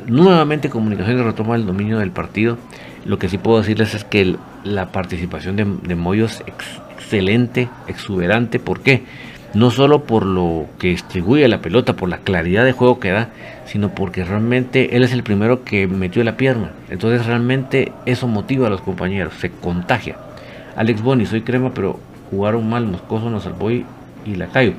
[0.07, 2.59] nuevamente Comunicaciones retoma el dominio del partido.
[3.05, 8.59] Lo que sí puedo decirles es que la participación de, de Moyo es excelente, exuberante.
[8.59, 9.05] ¿Por qué?
[9.55, 13.29] No solo por lo que distribuye la pelota, por la claridad de juego que da,
[13.67, 16.71] sino porque realmente él es el primero que metió la pierna.
[16.89, 20.17] Entonces realmente eso motiva a los compañeros, se contagia.
[20.75, 23.85] Alex Boni, soy crema, pero jugaron mal, Moscoso nos salvó y,
[24.25, 24.73] la cayó.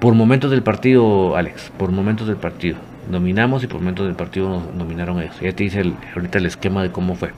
[0.00, 2.78] Por momentos del partido, Alex, por momentos del partido.
[3.10, 5.38] Dominamos y por momentos del partido nos dominaron ellos.
[5.42, 5.82] Ya te hice
[6.14, 7.32] ahorita el esquema de cómo fue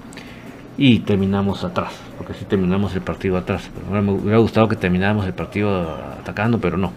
[0.79, 3.71] y terminamos atrás, porque si terminamos el partido atrás.
[3.91, 6.93] me hubiera gustado que termináramos el partido atacando, pero no.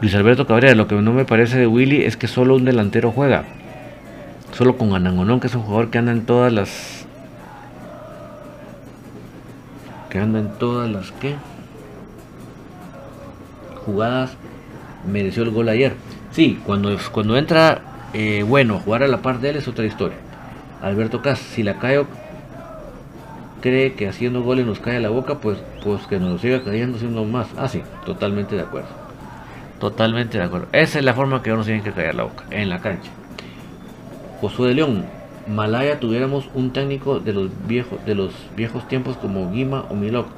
[0.00, 3.10] Luis Alberto Cabrera, lo que no me parece de Willy es que solo un delantero
[3.10, 3.44] juega.
[4.52, 7.06] Solo con Anangonón, que es un jugador que anda en todas las.
[10.10, 11.34] que anda en todas las que.
[13.84, 14.36] jugadas.
[15.10, 15.94] Mereció el gol ayer.
[16.32, 17.80] Sí, cuando, cuando entra
[18.12, 20.18] eh, bueno jugar a la par de él es otra historia.
[20.82, 22.04] Alberto Cas, si la cae
[23.66, 27.24] cree que haciendo goles nos cae la boca, pues, pues que nos siga cayendo siendo
[27.24, 27.48] más.
[27.56, 28.86] Ah, sí, totalmente de acuerdo.
[29.80, 30.68] Totalmente de acuerdo.
[30.70, 33.10] Esa es la forma que nos tienen que caer la boca, en la cancha.
[34.40, 35.04] Josué de León,
[35.48, 40.28] Malaya tuviéramos un técnico de los viejos, de los viejos tiempos como Guima o Milok,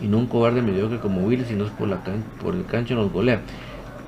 [0.00, 1.98] y no un cobarde mediocre como Willy, sino es por, la
[2.40, 3.40] por el cancho nos golea.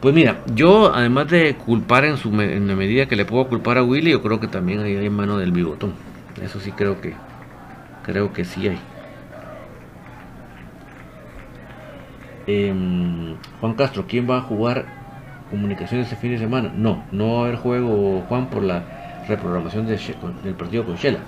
[0.00, 3.78] Pues mira, yo además de culpar en, su en la medida que le puedo culpar
[3.78, 5.92] a Willy, yo creo que también ahí hay mano del bigotón.
[6.40, 7.14] Eso sí creo que,
[8.10, 8.78] Creo que sí hay.
[12.48, 14.86] Em, Juan Castro, ¿quién va a jugar
[15.48, 16.72] comunicaciones este fin de semana?
[16.74, 18.82] No, no va a haber juego, Juan, por la
[19.28, 21.20] reprogramación del partido con Shela.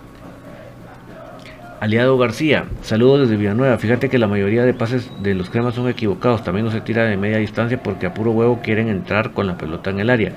[1.79, 3.79] Aliado García, saludos desde Villanueva.
[3.79, 6.43] Fíjate que la mayoría de pases de los cremas son equivocados.
[6.43, 9.57] También no se tira de media distancia porque a puro huevo quieren entrar con la
[9.57, 10.33] pelota en el área.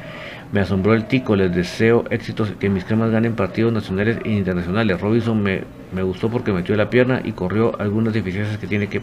[0.55, 5.01] Me asombró el tico, les deseo éxitos, que mis cremas ganen partidos nacionales e internacionales.
[5.01, 9.01] Robinson me, me gustó porque metió la pierna y corrió algunas deficiencias que tiene que,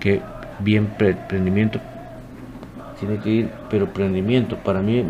[0.00, 0.22] que
[0.60, 0.86] bien
[1.28, 1.78] prendimiento.
[2.98, 5.04] Tiene que ir, pero prendimiento, para mí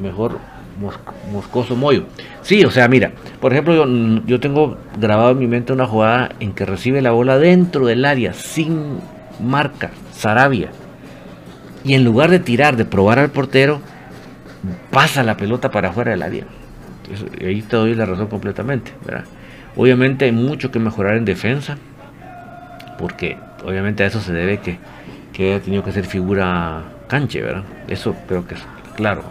[0.00, 0.38] mejor
[1.30, 2.04] Moscoso Moyo.
[2.40, 3.84] Sí, o sea, mira, por ejemplo, yo,
[4.24, 8.06] yo tengo grabado en mi mente una jugada en que recibe la bola dentro del
[8.06, 9.00] área, sin
[9.38, 10.70] marca, Sarabia.
[11.84, 13.82] Y en lugar de tirar, de probar al portero,
[14.90, 16.44] pasa la pelota para afuera del área.
[17.40, 18.92] ahí te doy la razón completamente.
[19.76, 21.76] Obviamente hay mucho que mejorar en defensa,
[22.98, 24.78] porque obviamente a eso se debe que,
[25.32, 27.64] que haya tenido que ser figura canche, ¿verdad?
[27.88, 28.60] Eso creo que es
[28.96, 29.22] claro.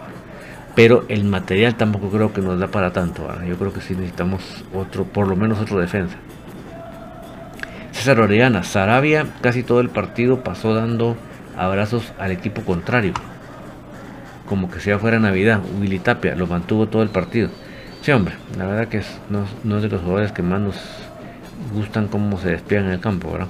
[0.74, 3.28] Pero el material tampoco creo que nos da para tanto.
[3.46, 6.16] Yo creo que sí necesitamos otro, por lo menos otro defensa.
[7.90, 11.16] César Orellana, Sarabia casi todo el partido pasó dando
[11.56, 13.12] abrazos al equipo contrario
[14.48, 15.60] como que sea fuera Navidad.
[15.80, 17.50] Willy Tapia lo mantuvo todo el partido.
[18.02, 19.44] Sí, hombre, la verdad que es, no,
[19.76, 20.76] es de los jugadores que más nos
[21.74, 23.48] gustan cómo se despiertan en el campo, ¿verdad?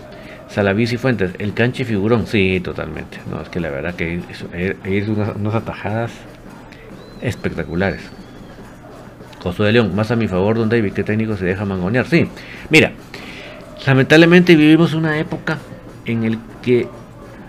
[0.48, 3.18] Salavis y Fuentes, el canche figurón, sí, totalmente.
[3.30, 4.22] No, es que la verdad que
[4.82, 6.10] hay unas, atajadas
[7.20, 8.00] espectaculares.
[9.42, 12.06] Costo de León, más a mi favor, don David, ¿qué técnico se deja mangonear?
[12.06, 12.26] Sí,
[12.70, 12.92] mira,
[13.86, 15.58] lamentablemente vivimos una época
[16.06, 16.88] en el que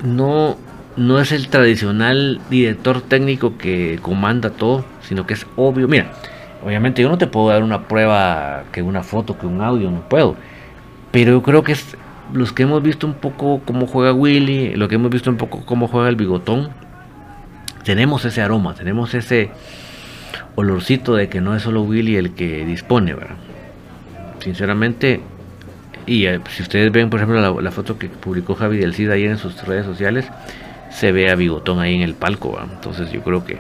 [0.04, 0.58] no
[1.00, 5.88] no es el tradicional director técnico que comanda todo, sino que es obvio.
[5.88, 6.12] Mira,
[6.64, 10.02] obviamente yo no te puedo dar una prueba que una foto, que un audio, no
[10.10, 10.36] puedo.
[11.12, 11.96] Pero yo creo que es
[12.34, 15.66] los que hemos visto un poco cómo juega Willy, lo que hemos visto un poco
[15.66, 16.70] cómo juega el bigotón,
[17.86, 19.52] tenemos ese aroma, tenemos ese
[20.56, 23.38] olorcito de que no es solo Willy el que dispone, ¿verdad?
[24.40, 25.22] Sinceramente,
[26.06, 29.24] y eh, si ustedes ven, por ejemplo, la, foto que publicó Javi del Cid ahí
[29.24, 30.30] en sus redes sociales,
[30.90, 32.60] se ve a Bigotón ahí en el palco.
[32.62, 33.58] Entonces yo creo que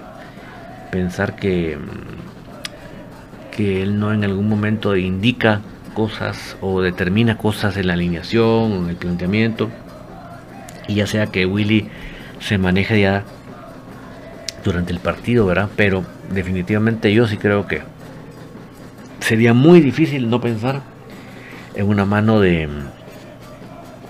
[0.91, 5.61] pensar que, mm, que él no en algún momento indica
[5.93, 9.69] cosas o determina cosas en la alineación o en el planteamiento,
[10.87, 11.89] y ya sea que Willy
[12.39, 13.23] se maneje ya
[14.63, 15.69] durante el partido, ¿verdad?
[15.75, 17.81] Pero definitivamente yo sí creo que
[19.19, 20.81] sería muy difícil no pensar
[21.75, 22.67] en una mano de,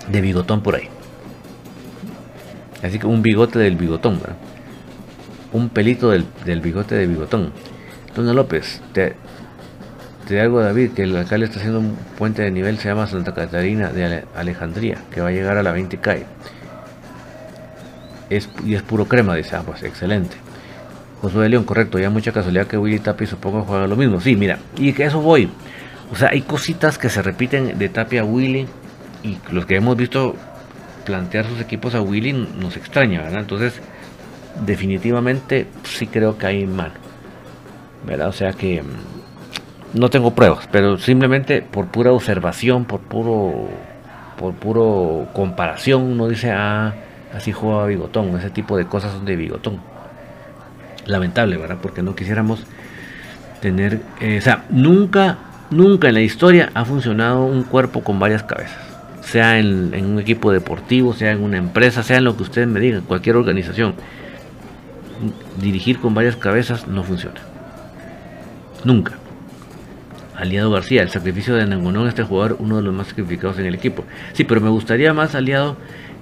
[0.09, 0.89] de bigotón por ahí.
[2.83, 4.37] Así que un bigote del bigotón, ¿verdad?
[5.51, 6.25] Un pelito del,
[6.61, 7.51] bigote de bigotón.
[8.15, 9.15] Dona López, te,
[10.27, 13.33] te algo David, que el alcalde está haciendo un puente de nivel, se llama Santa
[13.33, 16.25] Catarina de Alejandría, que va a llegar a la 20 calle.
[18.29, 20.37] Es, y es puro crema, dice, ah, pues excelente.
[21.21, 24.21] Josué de León, correcto, ya mucha casualidad que Willy Tapia supongo juega lo mismo.
[24.21, 25.49] Sí, mira, y que eso voy.
[26.11, 28.67] O sea, hay cositas que se repiten de Tapia a Willy
[29.23, 30.35] y los que hemos visto
[31.09, 33.39] plantear sus equipos a Willy nos extraña, ¿verdad?
[33.39, 33.81] Entonces,
[34.63, 36.91] definitivamente sí creo que hay mal,
[38.05, 38.27] ¿verdad?
[38.27, 43.69] O sea que mm, no tengo pruebas, pero simplemente por pura observación, por puro
[44.37, 46.93] por puro comparación, uno dice, ah,
[47.33, 49.79] así juega Bigotón, ese tipo de cosas son de Bigotón
[51.07, 51.79] lamentable, ¿verdad?
[51.81, 52.65] Porque no quisiéramos
[53.61, 55.39] tener, eh, o sea, nunca,
[55.71, 58.88] nunca en la historia ha funcionado un cuerpo con varias cabezas.
[59.29, 62.79] Sea en, un equipo deportivo, sea en una empresa, sea en lo que ustedes me
[62.79, 63.93] digan, cualquier organización.
[65.61, 67.39] Dirigir con varias cabezas no funciona.
[68.83, 69.13] Nunca.
[70.35, 73.75] Aliado García, el sacrificio de Nangonón, este jugador, uno de los más sacrificados en el
[73.75, 74.03] equipo.
[74.33, 75.77] Sí, pero me gustaría más aliado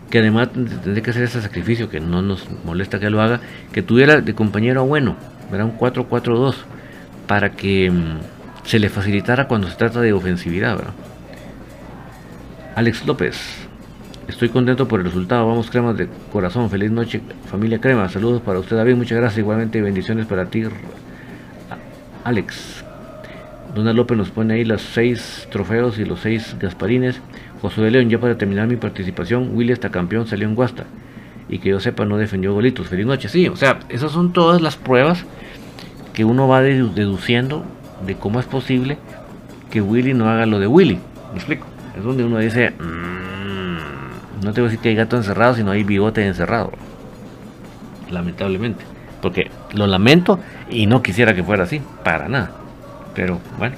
[0.09, 3.39] que además tendría que hacer ese sacrificio, que no nos molesta que lo haga,
[3.71, 5.15] que tuviera de compañero bueno,
[5.53, 6.55] era un 4-4-2,
[7.25, 10.77] para que mm, se le facilitara cuando se trata de ofensividad.
[12.77, 13.35] Alex López,
[14.27, 18.59] estoy contento por el resultado, vamos cremas de corazón, feliz noche familia crema, saludos para
[18.59, 20.61] usted David, muchas gracias, igualmente bendiciones para ti
[22.23, 22.85] Alex.
[23.73, 27.19] Dona López nos pone ahí los seis trofeos y los seis Gasparines.
[27.63, 30.85] José de León, ya para terminar mi participación, Willy está campeón, salió en Guasta.
[31.49, 32.89] Y que yo sepa, no defendió golitos.
[32.89, 33.27] Feliz noche.
[33.27, 35.25] Sí, o sea, esas son todas las pruebas
[36.13, 37.65] que uno va deduciendo
[38.05, 38.99] de cómo es posible
[39.71, 40.99] que Willy no haga lo de Willy.
[41.31, 41.65] ¿Me explico?
[41.97, 45.71] Es donde uno dice, mmm, no te voy a decir que hay gato encerrado, sino
[45.71, 46.71] hay bigote encerrado.
[48.11, 48.83] Lamentablemente.
[49.21, 50.39] Porque lo lamento
[50.69, 52.51] y no quisiera que fuera así, para nada.
[53.15, 53.75] Pero bueno,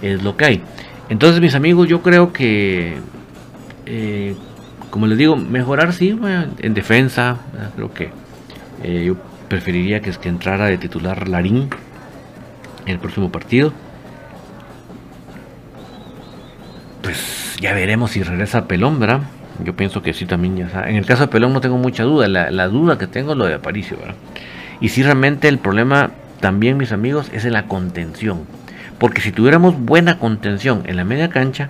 [0.00, 0.62] es lo que hay.
[1.10, 2.96] Entonces, mis amigos, yo creo que,
[3.84, 4.34] eh,
[4.88, 6.18] como les digo, mejorar sí,
[6.60, 7.36] en defensa.
[7.76, 8.10] Creo que
[8.82, 9.16] eh, yo
[9.48, 11.68] preferiría que, es que entrara de titular Larín
[12.86, 13.74] en el próximo partido.
[17.04, 19.20] Pues ya veremos si regresa ¿verdad?
[19.62, 22.26] Yo pienso que sí también En el caso de Pelón no tengo mucha duda.
[22.26, 24.16] La, duda que tengo es lo de Aparicio, ¿verdad?
[24.80, 28.46] Y si realmente el problema también, mis amigos, es en la contención
[28.98, 31.68] porque si tuviéramos buena contención en la media cancha,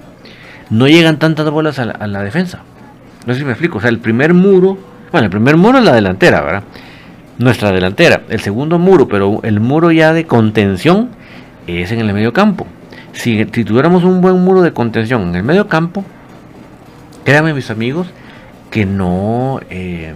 [0.71, 2.61] no llegan tantas bolas a la, defensa.
[3.27, 3.79] No sé si me explico.
[3.79, 4.79] O sea, el primer muro,
[5.11, 6.63] bueno, el primer muro es la delantera, ¿verdad?
[7.39, 8.23] Nuestra delantera.
[8.29, 11.11] El segundo muro, pero el muro ya de contención
[11.67, 12.67] es en el medio campo.
[13.15, 16.05] Si, tuviéramos un buen muro de contención en el medio campo,
[17.25, 18.09] créanme mis amigos,
[18.71, 20.13] que no, eh,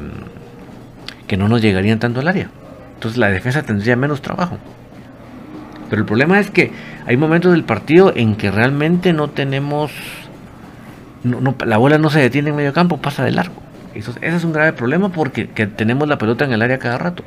[1.27, 2.51] que no nos llegarían tanto al área.
[2.95, 4.59] Entonces la defensa tendría menos trabajo.
[5.89, 6.73] Pero el problema es que
[7.07, 9.93] hay momentos del partido en que realmente no tenemos.
[11.23, 13.55] la bola no se detiene en medio campo, pasa de largo.
[13.95, 17.25] Eso, ese es un grave problema porque tenemos la pelota en el área cada rato.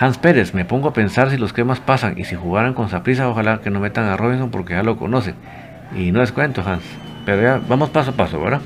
[0.00, 3.28] Hans Pérez, me pongo a pensar si los cremas pasan y si jugaran con Saprisa,
[3.28, 5.34] ojalá que no metan a Robinson porque ya lo conocen.
[5.92, 6.84] Y no es cuento, Hans.
[7.26, 8.60] Pero ya vamos paso a paso, ¿verdad?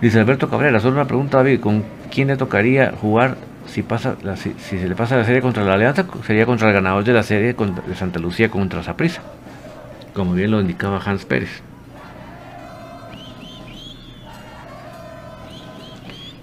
[0.00, 4.52] Dice Alberto Cabrera, solo una pregunta, David, ¿con quién le tocaría jugar si, pasa si,
[4.58, 7.54] se le pasa la serie contra la Alianza, sería contra el ganador de la serie
[7.54, 9.22] de Santa Lucía contra Saprissa,
[10.12, 11.62] como bien lo indicaba Hans Pérez.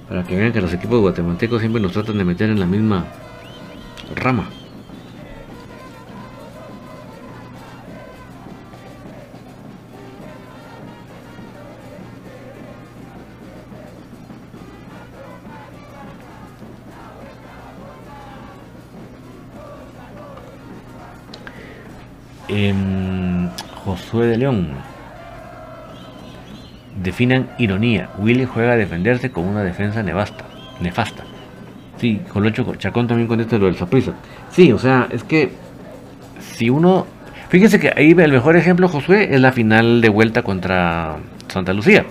[0.07, 3.05] Para que vean que los equipos guatemaltecos siempre nos tratan de meter en la misma
[4.16, 4.49] rama.
[23.84, 24.70] Josué de León.
[26.95, 28.09] definan ironía.
[28.20, 30.45] Willy juega a defenderse con una defensa nefasta.
[30.80, 31.24] nefasta.
[32.02, 34.14] Sí, Colocho Chacón también contesta lo del Zaprisa.
[34.49, 35.52] Sí, o sea, es que
[36.39, 37.06] si uno.
[37.49, 42.08] Fíjense que ahí el mejor ejemplo, Josué, es la final de vuelta contra Santa Lucía.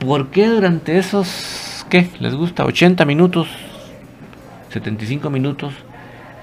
[0.00, 3.48] ¿Por qué durante esos, qué, les gusta, 80 minutos,
[4.68, 5.72] 75 minutos,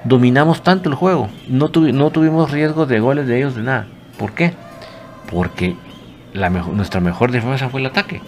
[0.03, 1.29] dominamos tanto el juego?
[1.47, 3.85] No, tuvimos riesgo de goles de ellos de nada.
[4.17, 4.53] ¿Por qué?
[5.29, 5.75] Porque
[6.73, 8.19] nuestra mejor defensa fue el ataque.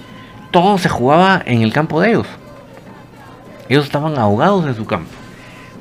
[0.51, 2.27] Todo se jugaba en el campo de ellos.
[3.69, 5.09] Ellos estaban ahogados en su campo.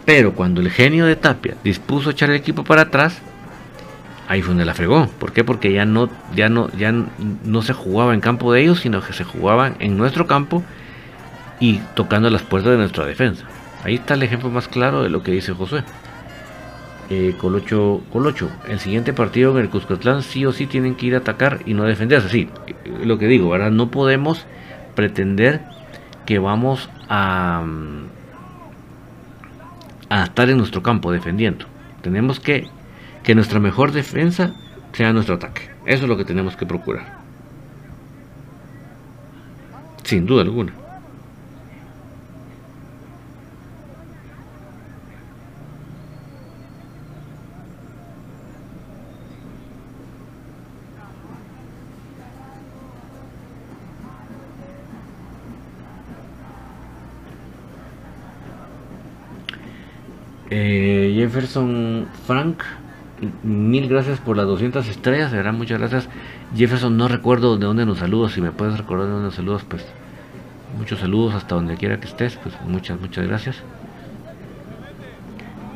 [0.04, 3.20] Pero cuando el genio de Tapia dispuso echar el equipo para atrás,
[4.28, 5.08] ahí fue donde la fregó.
[5.18, 5.44] ¿Por qué?
[5.44, 9.12] Porque ya no, ya no, ya no se jugaba en campo de ellos, sino que
[9.12, 10.62] se jugaba en nuestro campo
[11.60, 13.44] y tocando las puertas de nuestra defensa.
[13.82, 15.82] Ahí está el ejemplo más claro de lo que dice Josué.
[17.08, 21.14] Eh, Colocho, Colocho, el siguiente partido en el Cuscatlán sí o sí tienen que ir
[21.14, 22.28] a atacar y no defenderse.
[22.28, 22.48] Sí,
[23.04, 23.70] lo que digo, ¿verdad?
[23.70, 24.44] No podemos
[24.96, 25.62] pretender
[26.26, 27.64] que vamos a,
[30.10, 31.66] a estar en nuestro campo defendiendo.
[32.02, 32.68] Tenemos que
[33.26, 34.54] que nuestra mejor defensa
[34.92, 35.62] sea nuestro ataque.
[35.84, 37.18] Eso es lo que tenemos que procurar.
[40.04, 40.72] Sin duda alguna.
[60.50, 62.62] Eh, Jefferson Frank
[63.42, 66.08] mil gracias por las 200 estrellas, de verdad, muchas gracias.
[66.54, 69.64] Jefferson, no recuerdo de dónde nos saludas, si me puedes recordar de dónde nos saludas,
[69.68, 69.84] pues
[70.78, 73.62] muchos saludos hasta donde quiera que estés, pues muchas, muchas gracias.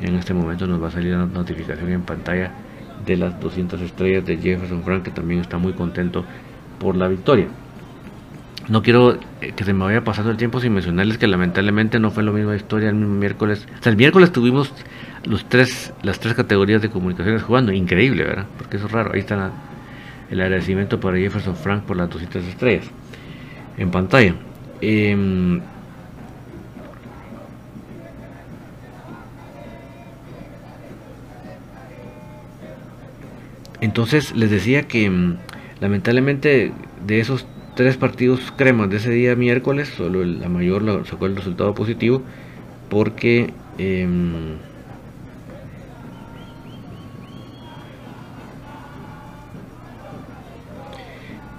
[0.03, 2.53] en este momento nos va a salir una notificación en pantalla
[3.05, 6.25] de las 200 estrellas de Jefferson Frank, que también está muy contento
[6.79, 7.49] por la victoria.
[8.71, 12.13] No quiero eh, que se me vaya pasando el tiempo sin mencionarles que lamentablemente no
[12.13, 13.67] fue la misma historia el miércoles.
[13.81, 14.73] O sea, el miércoles tuvimos
[15.25, 17.73] los tres, las tres categorías de comunicaciones jugando.
[17.73, 18.47] Increíble, ¿verdad?
[18.57, 19.11] Porque eso es raro.
[19.13, 19.51] Ahí está
[20.31, 22.89] el agradecimiento para Jefferson Frank por las 200 estrellas
[23.77, 24.37] en pantalla.
[24.81, 25.61] Em,
[33.81, 35.39] entonces les decía que em,
[35.81, 36.73] lamentablemente
[37.05, 41.75] de esos tres partidos cremas de ese día miércoles, solo la mayor sacó el resultado
[41.75, 42.23] positivo
[42.89, 44.59] porque em,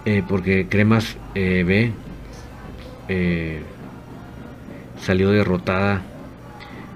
[0.05, 1.91] Eh, porque Cremas eh, B
[3.07, 3.62] eh,
[4.99, 6.01] salió derrotada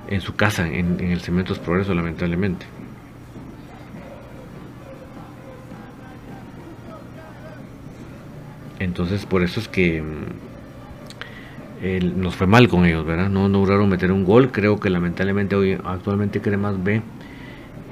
[0.08, 2.66] en su casa, en, el Cementos Progreso, lamentablemente.
[8.80, 10.56] Entonces, por eso es que mm,
[12.22, 13.30] nos fue mal con ellos, ¿verdad?
[13.30, 14.52] No, lograron meter un gol.
[14.52, 17.02] Creo que lamentablemente hoy, actualmente Cremas B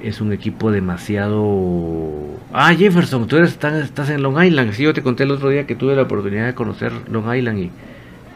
[0.02, 2.38] es un equipo demasiado...
[2.52, 4.72] Ah, Jefferson, tú eres, estás, en Long Island.
[4.72, 7.58] Sí, yo te conté el otro día que tuve la oportunidad de conocer Long Island
[7.58, 7.70] y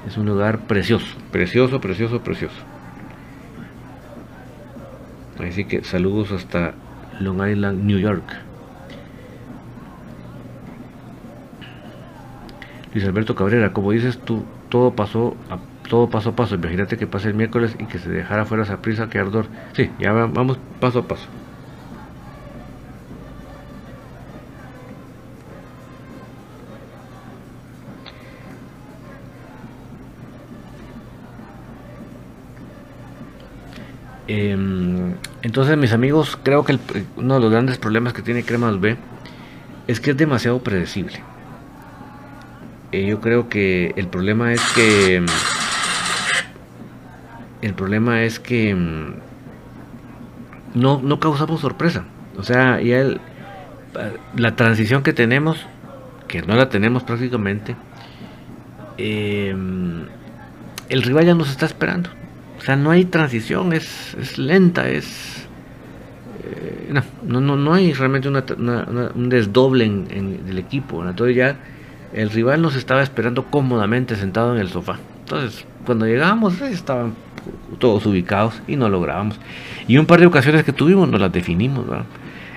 [0.07, 2.57] es un lugar precioso, precioso, precioso, precioso.
[5.39, 6.75] Así que saludos hasta
[7.21, 8.48] Long Island, New York.
[12.93, 15.59] Luis Alberto Cabrera, como dices tú, todo pasó a
[15.89, 16.55] todo paso a paso.
[16.55, 19.47] Imagínate que pase el miércoles y que se dejara fuera esa prisa, que ardor.
[19.73, 21.27] Sí, ya vamos paso a paso.
[34.29, 36.79] Em, entonces, mis amigos, creo que
[37.17, 38.97] uno de los grandes problemas que tiene Cremas B
[39.87, 41.23] es que es demasiado predecible.
[42.93, 45.17] Eh, yo creo que el problema es que.
[45.17, 45.27] Em,
[47.63, 48.71] el problema es que.
[48.71, 49.15] Em,
[50.75, 52.05] no, no causamos sorpresa.
[52.37, 53.05] O sea, ya
[54.37, 55.67] la transición que tenemos,
[56.29, 57.75] que no la tenemos prácticamente,
[60.89, 62.11] el rival ya nos está esperando.
[62.59, 65.47] O sea, no hay transición, es, es lenta, es...
[66.45, 66.93] Eh,
[67.25, 71.07] no, no, no, hay realmente un desdoble en, el equipo.
[71.07, 71.57] Entonces ya
[72.13, 74.99] el rival nos estaba esperando cómodamente sentado en el sofá.
[75.21, 77.15] Entonces, cuando llegábamos, estaban
[77.79, 79.39] todos ubicados y no lográbamos.
[79.87, 81.85] Y un par de ocasiones que tuvimos nos las definimos,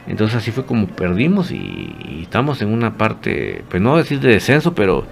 [0.08, 4.30] Entonces así fue como perdimos y, y, estamos en una parte, pues no decir de
[4.30, 5.06] descenso, pero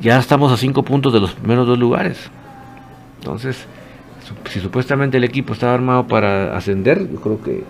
[0.00, 2.30] ya estamos a cinco puntos de los primeros dos lugares.
[3.20, 3.66] Entonces,
[4.50, 7.64] si supuestamente el equipo estaba armado para ascender, yo creo que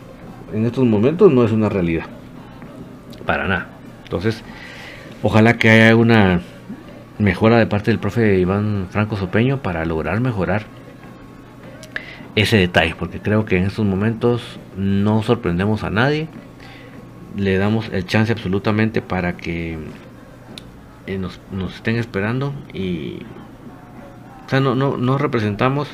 [0.52, 2.06] en estos momentos no es una realidad.
[3.26, 3.68] Para nada.
[4.04, 4.42] Entonces,
[5.26, 6.42] Ojalá que haya una
[7.18, 10.66] mejora de parte del profe Iván Franco Sopeño para lograr mejorar
[12.34, 16.28] ese detalle, porque creo que en estos momentos no sorprendemos a nadie,
[17.38, 19.78] le damos el chance absolutamente para que
[21.06, 21.40] eh, nos,
[21.74, 23.20] estén esperando y
[24.44, 25.88] o sea, no, no, no representamos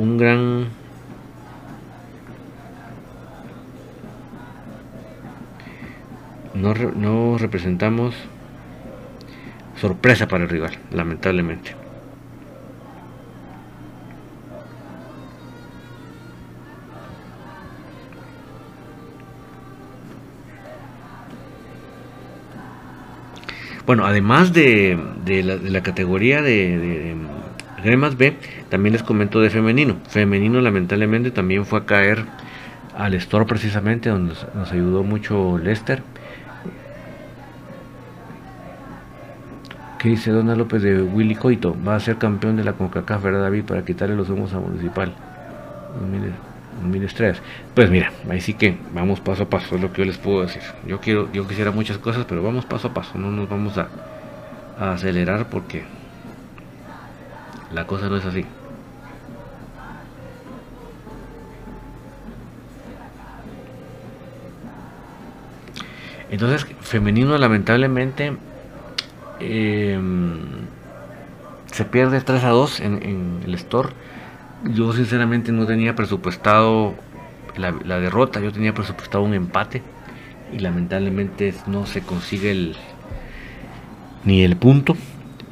[0.00, 0.66] un gran
[6.60, 8.14] no, no representamos
[9.80, 11.74] sorpresa para el rival, lamentablemente.
[23.88, 24.98] Bueno, además de,
[25.64, 27.16] la, categoría de,
[27.82, 28.36] de, B,
[28.68, 29.96] también les comento de femenino.
[30.10, 32.26] Femenino lamentablemente también fue a caer
[32.94, 36.02] al store precisamente, donde nos ayudó mucho Lester.
[39.98, 41.76] ¿Qué dice Dona López de Willy Coito?
[41.86, 43.64] Va a ser campeón de la CONCACAF, ¿verdad David?
[43.64, 45.12] Para quitarle los humos a Municipal.
[46.82, 47.42] 2003.
[47.74, 50.42] Pues mira, ahí sí que vamos paso a paso, es lo que yo les puedo
[50.42, 50.62] decir.
[50.86, 53.88] Yo quiero, yo quisiera muchas cosas, pero vamos paso a paso, no nos vamos a,
[54.78, 55.82] a acelerar porque
[57.72, 58.46] la cosa no es así.
[66.30, 68.36] Entonces, femenino lamentablemente
[69.40, 70.38] em,
[71.66, 73.90] se pierde 3 a 2 en, el store.
[74.74, 76.94] Yo sinceramente no tenía presupuestado
[77.56, 79.82] la, derrota, yo tenía presupuestado un empate.
[80.52, 82.72] Y lamentablemente no se consigue
[84.24, 84.96] ni el punto.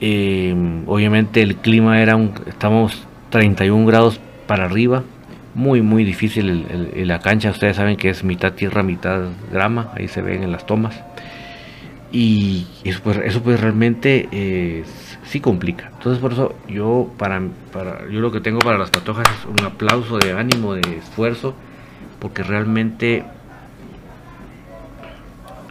[0.00, 5.02] Em, obviamente el clima era un, estamos 31 grados para arriba,
[5.54, 6.66] muy muy difícil
[7.06, 10.66] la cancha, ustedes saben que es mitad tierra, mitad grama, ahí se ven en las
[10.66, 11.02] tomas.
[12.12, 15.90] Y eso pues, eso pues realmente es sí complica.
[15.92, 17.42] Entonces por eso yo para,
[17.72, 21.54] para yo lo que tengo para las patojas es un aplauso de ánimo, de esfuerzo,
[22.20, 23.24] porque realmente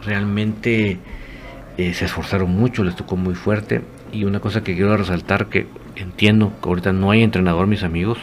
[0.04, 0.98] realmente
[1.78, 3.82] eh, se esforzaron mucho, les tocó muy fuerte.
[4.12, 5.66] Y una cosa que quiero resaltar que
[5.96, 8.18] entiendo que ahorita no hay entrenador, mis amigos.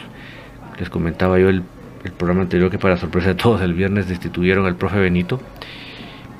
[0.78, 1.62] Les comentaba yo el,
[2.04, 5.40] el programa anterior que para sorpresa de todos el viernes destituyeron al profe Benito.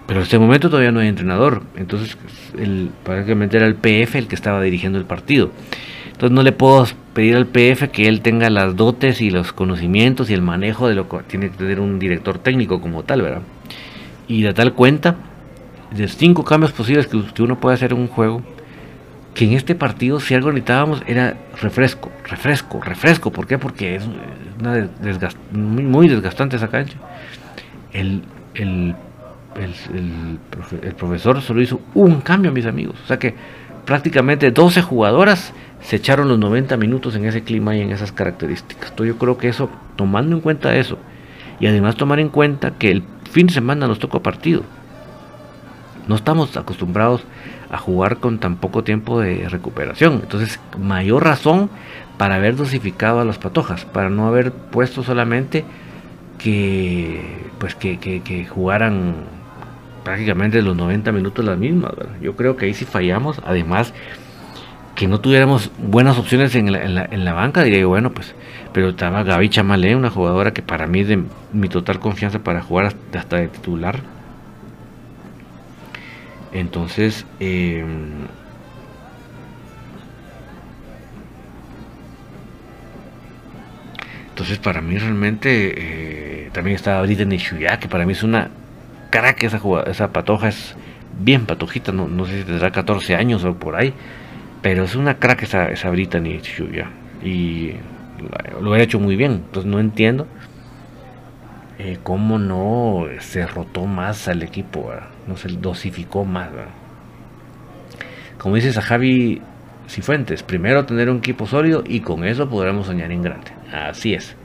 [0.06, 1.62] Pero en este momento todavía no hay entrenador.
[1.76, 2.16] Entonces,
[2.58, 5.50] el, prácticamente era el PF el que estaba dirigiendo el partido.
[6.14, 10.30] Entonces no le puedo pedir al PF que él tenga las dotes y los conocimientos
[10.30, 13.42] y el manejo de lo que tiene que tener un director técnico como tal, ¿verdad?
[14.28, 15.16] Y de tal cuenta,
[15.90, 18.42] de cinco cambios posibles que, uno puede hacer en un juego,
[19.34, 23.32] que en este partido si algo necesitábamos era refresco, refresco, refresco.
[23.32, 23.58] ¿Por qué?
[23.58, 24.04] Porque es
[24.60, 24.88] una
[25.52, 26.96] muy, desgastante esa cancha.
[27.92, 28.22] El,
[28.54, 28.94] el
[29.56, 32.96] el, profesor solo hizo un cambio, mis amigos.
[33.04, 33.34] O sea que
[33.84, 38.90] prácticamente 12 jugadoras se echaron los 90 minutos en ese clima y en esas características.
[38.90, 40.98] Entonces yo creo que eso, tomando en cuenta eso,
[41.60, 44.62] y además tomar en cuenta que el fin de semana nos tocó partido.
[46.08, 47.24] No estamos acostumbrados
[47.70, 50.20] a jugar con tan poco tiempo de recuperación.
[50.22, 51.70] Entonces, mayor razón
[52.18, 55.64] para haber dosificado a las patojas, para no haber puesto solamente
[56.38, 57.20] que
[57.58, 59.14] pues que jugaran
[60.04, 61.92] prácticamente los 90 minutos las mismas.
[62.20, 63.40] Yo creo que ahí sí fallamos.
[63.44, 63.92] Además,
[64.94, 68.34] que no tuviéramos buenas opciones en la, en la, banca, diría yo, bueno, pues,
[68.72, 72.62] pero estaba Gaby Chamalé, una jugadora que para mí es de mi total confianza para
[72.62, 74.00] jugar hasta, de titular.
[76.52, 78.26] Entonces, em,
[84.28, 88.50] entonces para mí realmente eh, también estaba Britney Shuya, que para mí es una
[89.36, 90.76] que esa, esa patoja es
[91.20, 93.94] bien patojita, no, no sé si tendrá 14 años o por ahí,
[94.60, 96.90] pero es una crack esa, esa Brittany Shuya.
[97.22, 97.74] Y
[98.60, 100.26] lo ha hecho muy bien, entonces no entiendo
[101.78, 104.92] eh, cómo no se rotó más al equipo,
[105.26, 106.50] no se dosificó más.
[108.38, 109.40] Como dices a Javi
[109.88, 113.52] Cifuentes, primero tener un equipo sólido y con eso podremos soñar en grande.
[113.72, 114.36] Así es.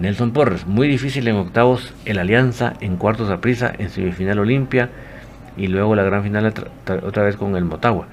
[0.00, 4.88] Nelson Porres, muy difícil en octavos el Alianza, en cuartos a prisa, en semifinal Olimpia
[5.58, 6.54] y luego la gran final
[7.04, 8.06] otra vez con el Motagua.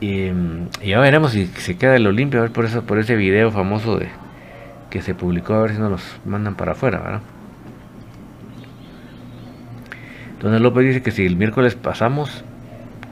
[0.00, 0.30] Y,
[0.84, 3.98] ya veremos si se queda el Olimpia, a ver por, eso, por ese video famoso
[3.98, 4.08] de
[4.90, 7.20] que se publicó, a ver si nos los mandan para afuera, ¿verdad?
[10.60, 12.44] López dice que si el miércoles pasamos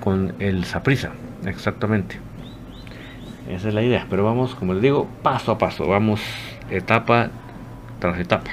[0.01, 1.11] con el Saprisa,
[1.45, 2.19] exactamente.
[3.51, 6.21] Esa es la idea, pero vamos, como les digo, paso a paso, vamos
[6.71, 7.31] etapa
[8.03, 8.51] tras etapa.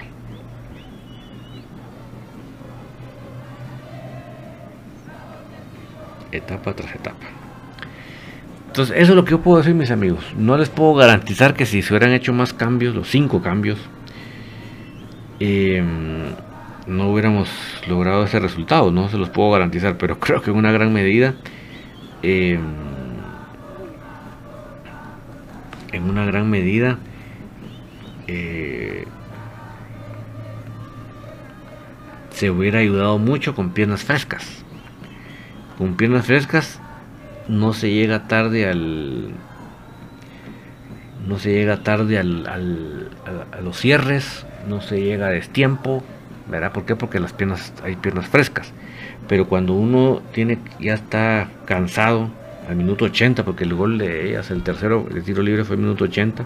[6.31, 7.25] etapa tras etapa.
[8.67, 10.23] Entonces, eso es lo que yo puedo decir, mis amigos.
[10.37, 13.79] No les puedo garantizar que si se hubieran hecho más cambios, los cinco cambios,
[15.39, 16.35] em,
[16.85, 17.49] no hubiéramos
[17.87, 18.91] logrado ese resultado.
[18.91, 21.33] No se los puedo garantizar, pero creo que en una gran medida,
[22.21, 22.61] em,
[25.91, 26.99] en una gran medida,
[28.27, 29.05] eh,
[32.39, 34.63] se hubiera ayudado mucho con piernas frescas.
[35.77, 36.79] Con piernas frescas
[37.49, 39.33] no se llega tarde al
[41.27, 46.01] no se llega tarde al, a, los cierres, no se llega a destiempo,
[46.49, 46.71] ¿verdad?
[46.71, 46.95] ¿Por qué?
[46.95, 48.71] Porque las piernas hay piernas frescas.
[49.27, 52.29] Pero cuando uno tiene ya está cansado
[52.69, 55.81] al minuto 80, porque el gol de ellas, el tercero, el tiro libre fue el
[55.81, 56.45] minuto 80.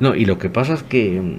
[0.00, 1.38] No, y lo que pasa es que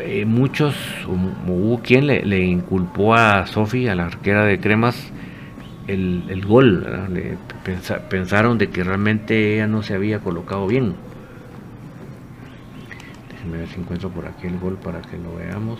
[0.00, 0.74] eh, muchos,
[1.06, 5.12] hubo quien le, inculpó a Sofi, a la arquera de Cremas,
[5.86, 6.86] el, gol.
[8.10, 10.94] pensaron de que realmente ella no se había colocado bien.
[13.30, 15.78] Déjenme ver si encuentro por aquí el gol para que lo veamos.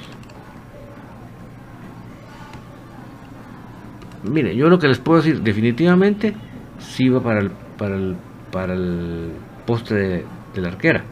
[4.22, 6.34] Mire, yo lo que les puedo decir, definitivamente
[6.78, 8.16] sí va para el, para el,
[8.50, 9.30] para el
[9.66, 11.04] poste de la arquera.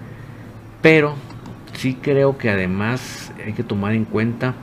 [0.80, 1.14] Pero
[1.74, 4.54] sí creo que además hay que tomar en cuenta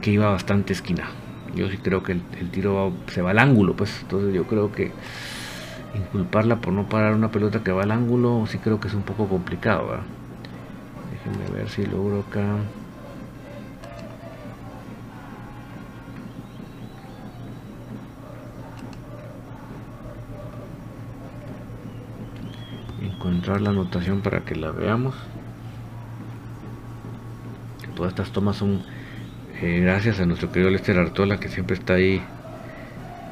[0.00, 1.10] que iba bastante esquina.
[1.54, 4.92] Yo sí creo que el, tiro se va al ángulo, pues entonces yo creo que
[5.94, 9.02] inculparla por no parar una pelota que va al ángulo sí creo que es un
[9.02, 10.00] poco complicado.
[11.10, 12.56] Déjenme ver si logro acá.
[23.00, 25.14] encontrar la anotación para que la veamos
[27.98, 28.82] todas estas tomas son
[29.60, 32.22] eh, gracias a nuestro querido Lester Artola que siempre está ahí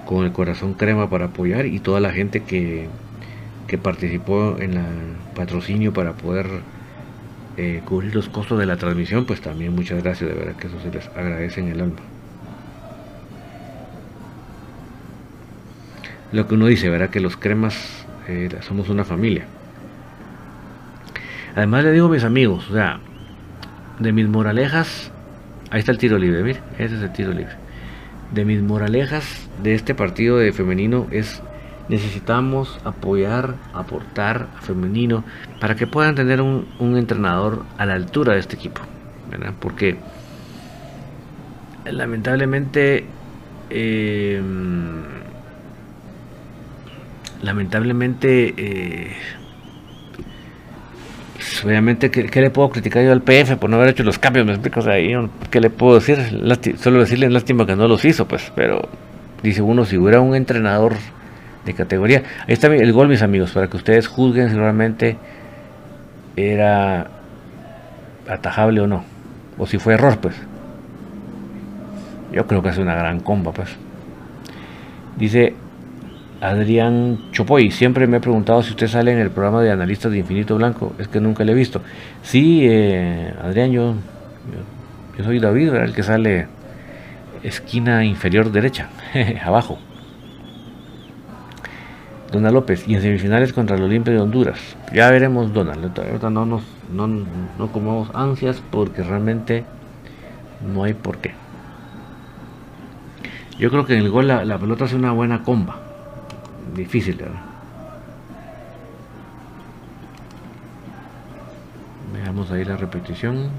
[0.07, 2.89] con el corazón crema para apoyar y toda la gente que,
[3.69, 6.49] que participó en el patrocinio para poder
[7.57, 10.81] eh, cubrir los costos de la transmisión, pues también muchas gracias, de verdad que eso
[10.81, 12.01] se les agradece en el alma.
[16.33, 19.45] Lo que uno dice, verá que los cremas eh, somos una familia.
[21.55, 22.99] Además le digo a mis amigos, o sea,
[23.99, 25.11] de mis moralejas,
[25.71, 27.55] ahí está el tiro libre, mire, ese es el tiro libre.
[28.33, 31.43] De mis moralejas de este partido de femenino es
[31.89, 35.25] necesitamos apoyar, aportar a femenino
[35.61, 36.67] para que puedan tener un,
[36.97, 38.81] entrenador a la altura de este equipo,
[39.61, 39.97] Porque
[41.85, 43.05] lamentablemente
[43.71, 44.43] eh,
[47.43, 49.17] lamentablemente eh,
[51.65, 54.47] obviamente, ¿qué, le puedo criticar yo al PF por no haber hecho los cambios?
[54.47, 54.81] ¿Me explico?
[55.51, 56.19] ¿qué le puedo decir?
[56.79, 58.89] solo decirle lástima que no los hizo, pues, pero
[59.43, 60.95] dice uno, si hubiera un entrenador
[61.65, 65.17] de categoría, ahí está el gol, mis amigos, para que ustedes juzguen si realmente
[66.37, 67.09] era
[68.29, 69.05] atajable o no,
[69.59, 70.35] o si fue error, pues.
[72.33, 73.71] Yo creo que es una gran comba, pues.
[75.17, 75.55] Dice
[76.41, 80.19] Adrián Chopoy, siempre me he preguntado si usted sale en el programa de analistas de
[80.19, 81.81] Infinito Blanco, es que nunca le he visto.
[82.23, 83.95] Sí, eh, Adrián, yo,
[85.25, 86.47] soy David, el que sale
[87.43, 88.91] esquina inferior derecha,
[89.45, 89.79] abajo.
[92.31, 94.59] Dona López, y en semifinales contra el Olimpia de Honduras.
[94.93, 95.99] Ya veremos, Donald.
[95.99, 96.63] Ahorita no nos
[96.93, 99.65] no, no comamos ansias porque realmente
[100.75, 101.33] no hay por qué.
[103.59, 105.86] Yo creo que en el gol la, la pelota hace una buena comba
[106.75, 107.21] difícil.
[112.13, 113.51] Veamos ahí la repetición.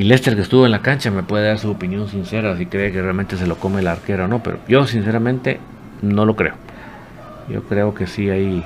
[0.00, 2.90] Y Lester que estuvo en la cancha me puede dar su opinión sincera si cree
[2.90, 5.60] que realmente se lo come el arquero o no, pero yo sinceramente
[6.00, 6.54] no lo creo.
[7.50, 8.64] Yo creo que sí ahí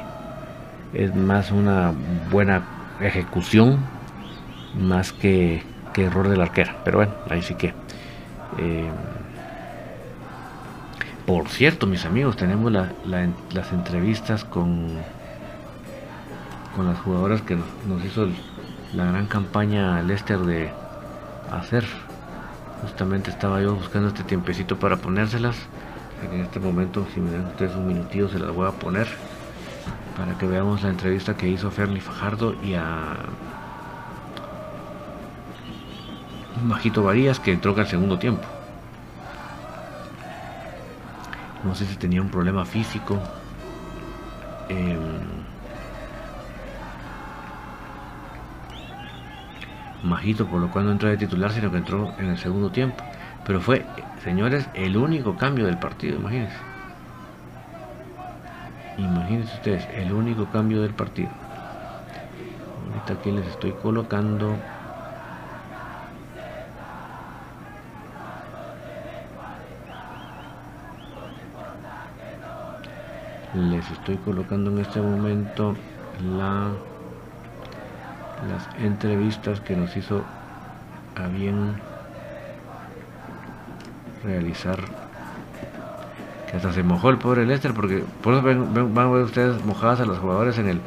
[0.92, 1.92] es más una
[2.30, 2.62] buena
[3.00, 3.80] ejecución
[4.78, 5.64] más que,
[5.96, 6.70] error del arquero.
[6.84, 7.74] Pero bueno, ahí sí que...
[8.58, 8.88] Eh,
[11.26, 14.86] por cierto, mis amigos, tenemos las entrevistas con,
[16.76, 18.28] con las jugadoras que nos hizo
[18.94, 20.83] la gran campaña Lester de
[21.58, 21.84] hacer.
[22.82, 25.56] Justamente estaba yo buscando este tiempecito para ponérselas.
[26.30, 29.08] En este momento, si me dan ustedes un minutito, se las voy a poner
[30.16, 33.16] para que veamos la entrevista que hizo Fernie Fajardo y a
[36.64, 38.44] Majito Varías que entró al segundo tiempo.
[41.64, 43.18] No sé si tenía un problema físico.
[44.68, 44.98] Eh,
[50.04, 53.02] Majito, cual no entró de titular, sino que entró en el segundo tiempo.
[53.46, 53.84] Pero fue,
[54.22, 56.56] señores, el único cambio del partido, imagínense.
[58.98, 61.30] Imagínense ustedes, el único cambio del partido.
[62.88, 64.56] Ahorita aquí les estoy colocando
[73.54, 75.76] les estoy colocando en este momento
[76.36, 76.72] la
[78.48, 80.22] las entrevistas que nos hizo
[81.16, 81.74] a bien
[84.22, 84.78] realizar.
[86.50, 90.00] Que hasta se mojó el pobre Lester porque por eso van a ver ustedes mojadas
[90.00, 90.80] a los jugadores en el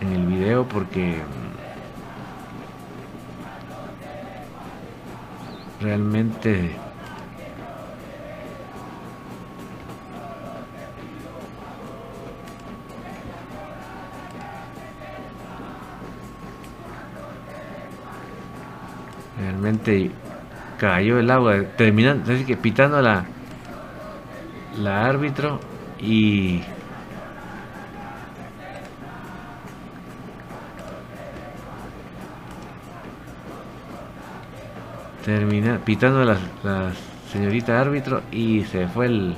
[0.00, 1.20] en el video porque
[5.80, 6.74] realmente
[20.78, 23.24] cayó el agua, terminando, así que pitando la,
[24.78, 25.60] la árbitro
[25.98, 26.62] y
[35.24, 36.92] termina pitando la, la
[37.30, 39.36] señorita árbitro y se fue el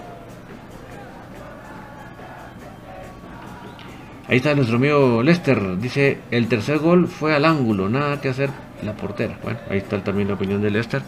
[4.28, 5.76] Ahí está nuestro amigo Lester.
[5.78, 8.49] Dice, el tercer gol fue al ángulo, nada que hacer
[8.83, 9.39] la portera.
[9.43, 11.03] Bueno, ahí está también la opinión de Lester.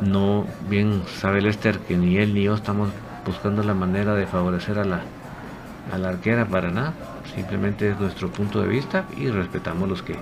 [0.00, 2.90] No bien sabe Lester que ni él ni yo estamos
[3.26, 5.02] buscando la manera de favorecer a la,
[5.92, 6.94] a la arquera para nada.
[7.34, 10.16] Simplemente es nuestro punto de vista y respetamos los que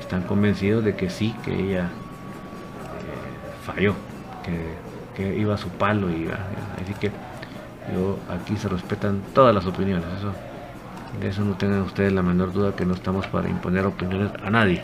[0.00, 1.88] están convencidos de que sí, que ella eh,
[3.64, 3.94] falló,
[4.42, 4.74] que,
[5.16, 6.10] que, iba a su palo.
[6.10, 6.28] Y,
[6.82, 7.10] así que
[7.94, 10.06] yo aquí se respetan todas las opiniones.
[10.18, 10.32] Eso
[11.18, 14.50] de eso no tengan ustedes la menor duda que no estamos para imponer opiniones a
[14.50, 14.82] nadie,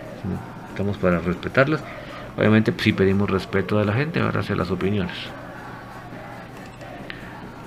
[0.76, 1.80] estamos para respetarlas.
[2.36, 5.16] Obviamente si pedimos respeto de la gente ahora hacia las opiniones.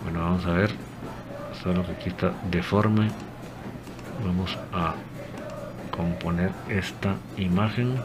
[0.04, 0.70] Bueno, vamos a ver.
[1.64, 3.10] Solo que aquí está deforme.
[4.24, 4.94] Vamos a
[5.90, 8.00] componer esta imagen.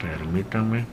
[0.00, 0.84] Permítanme.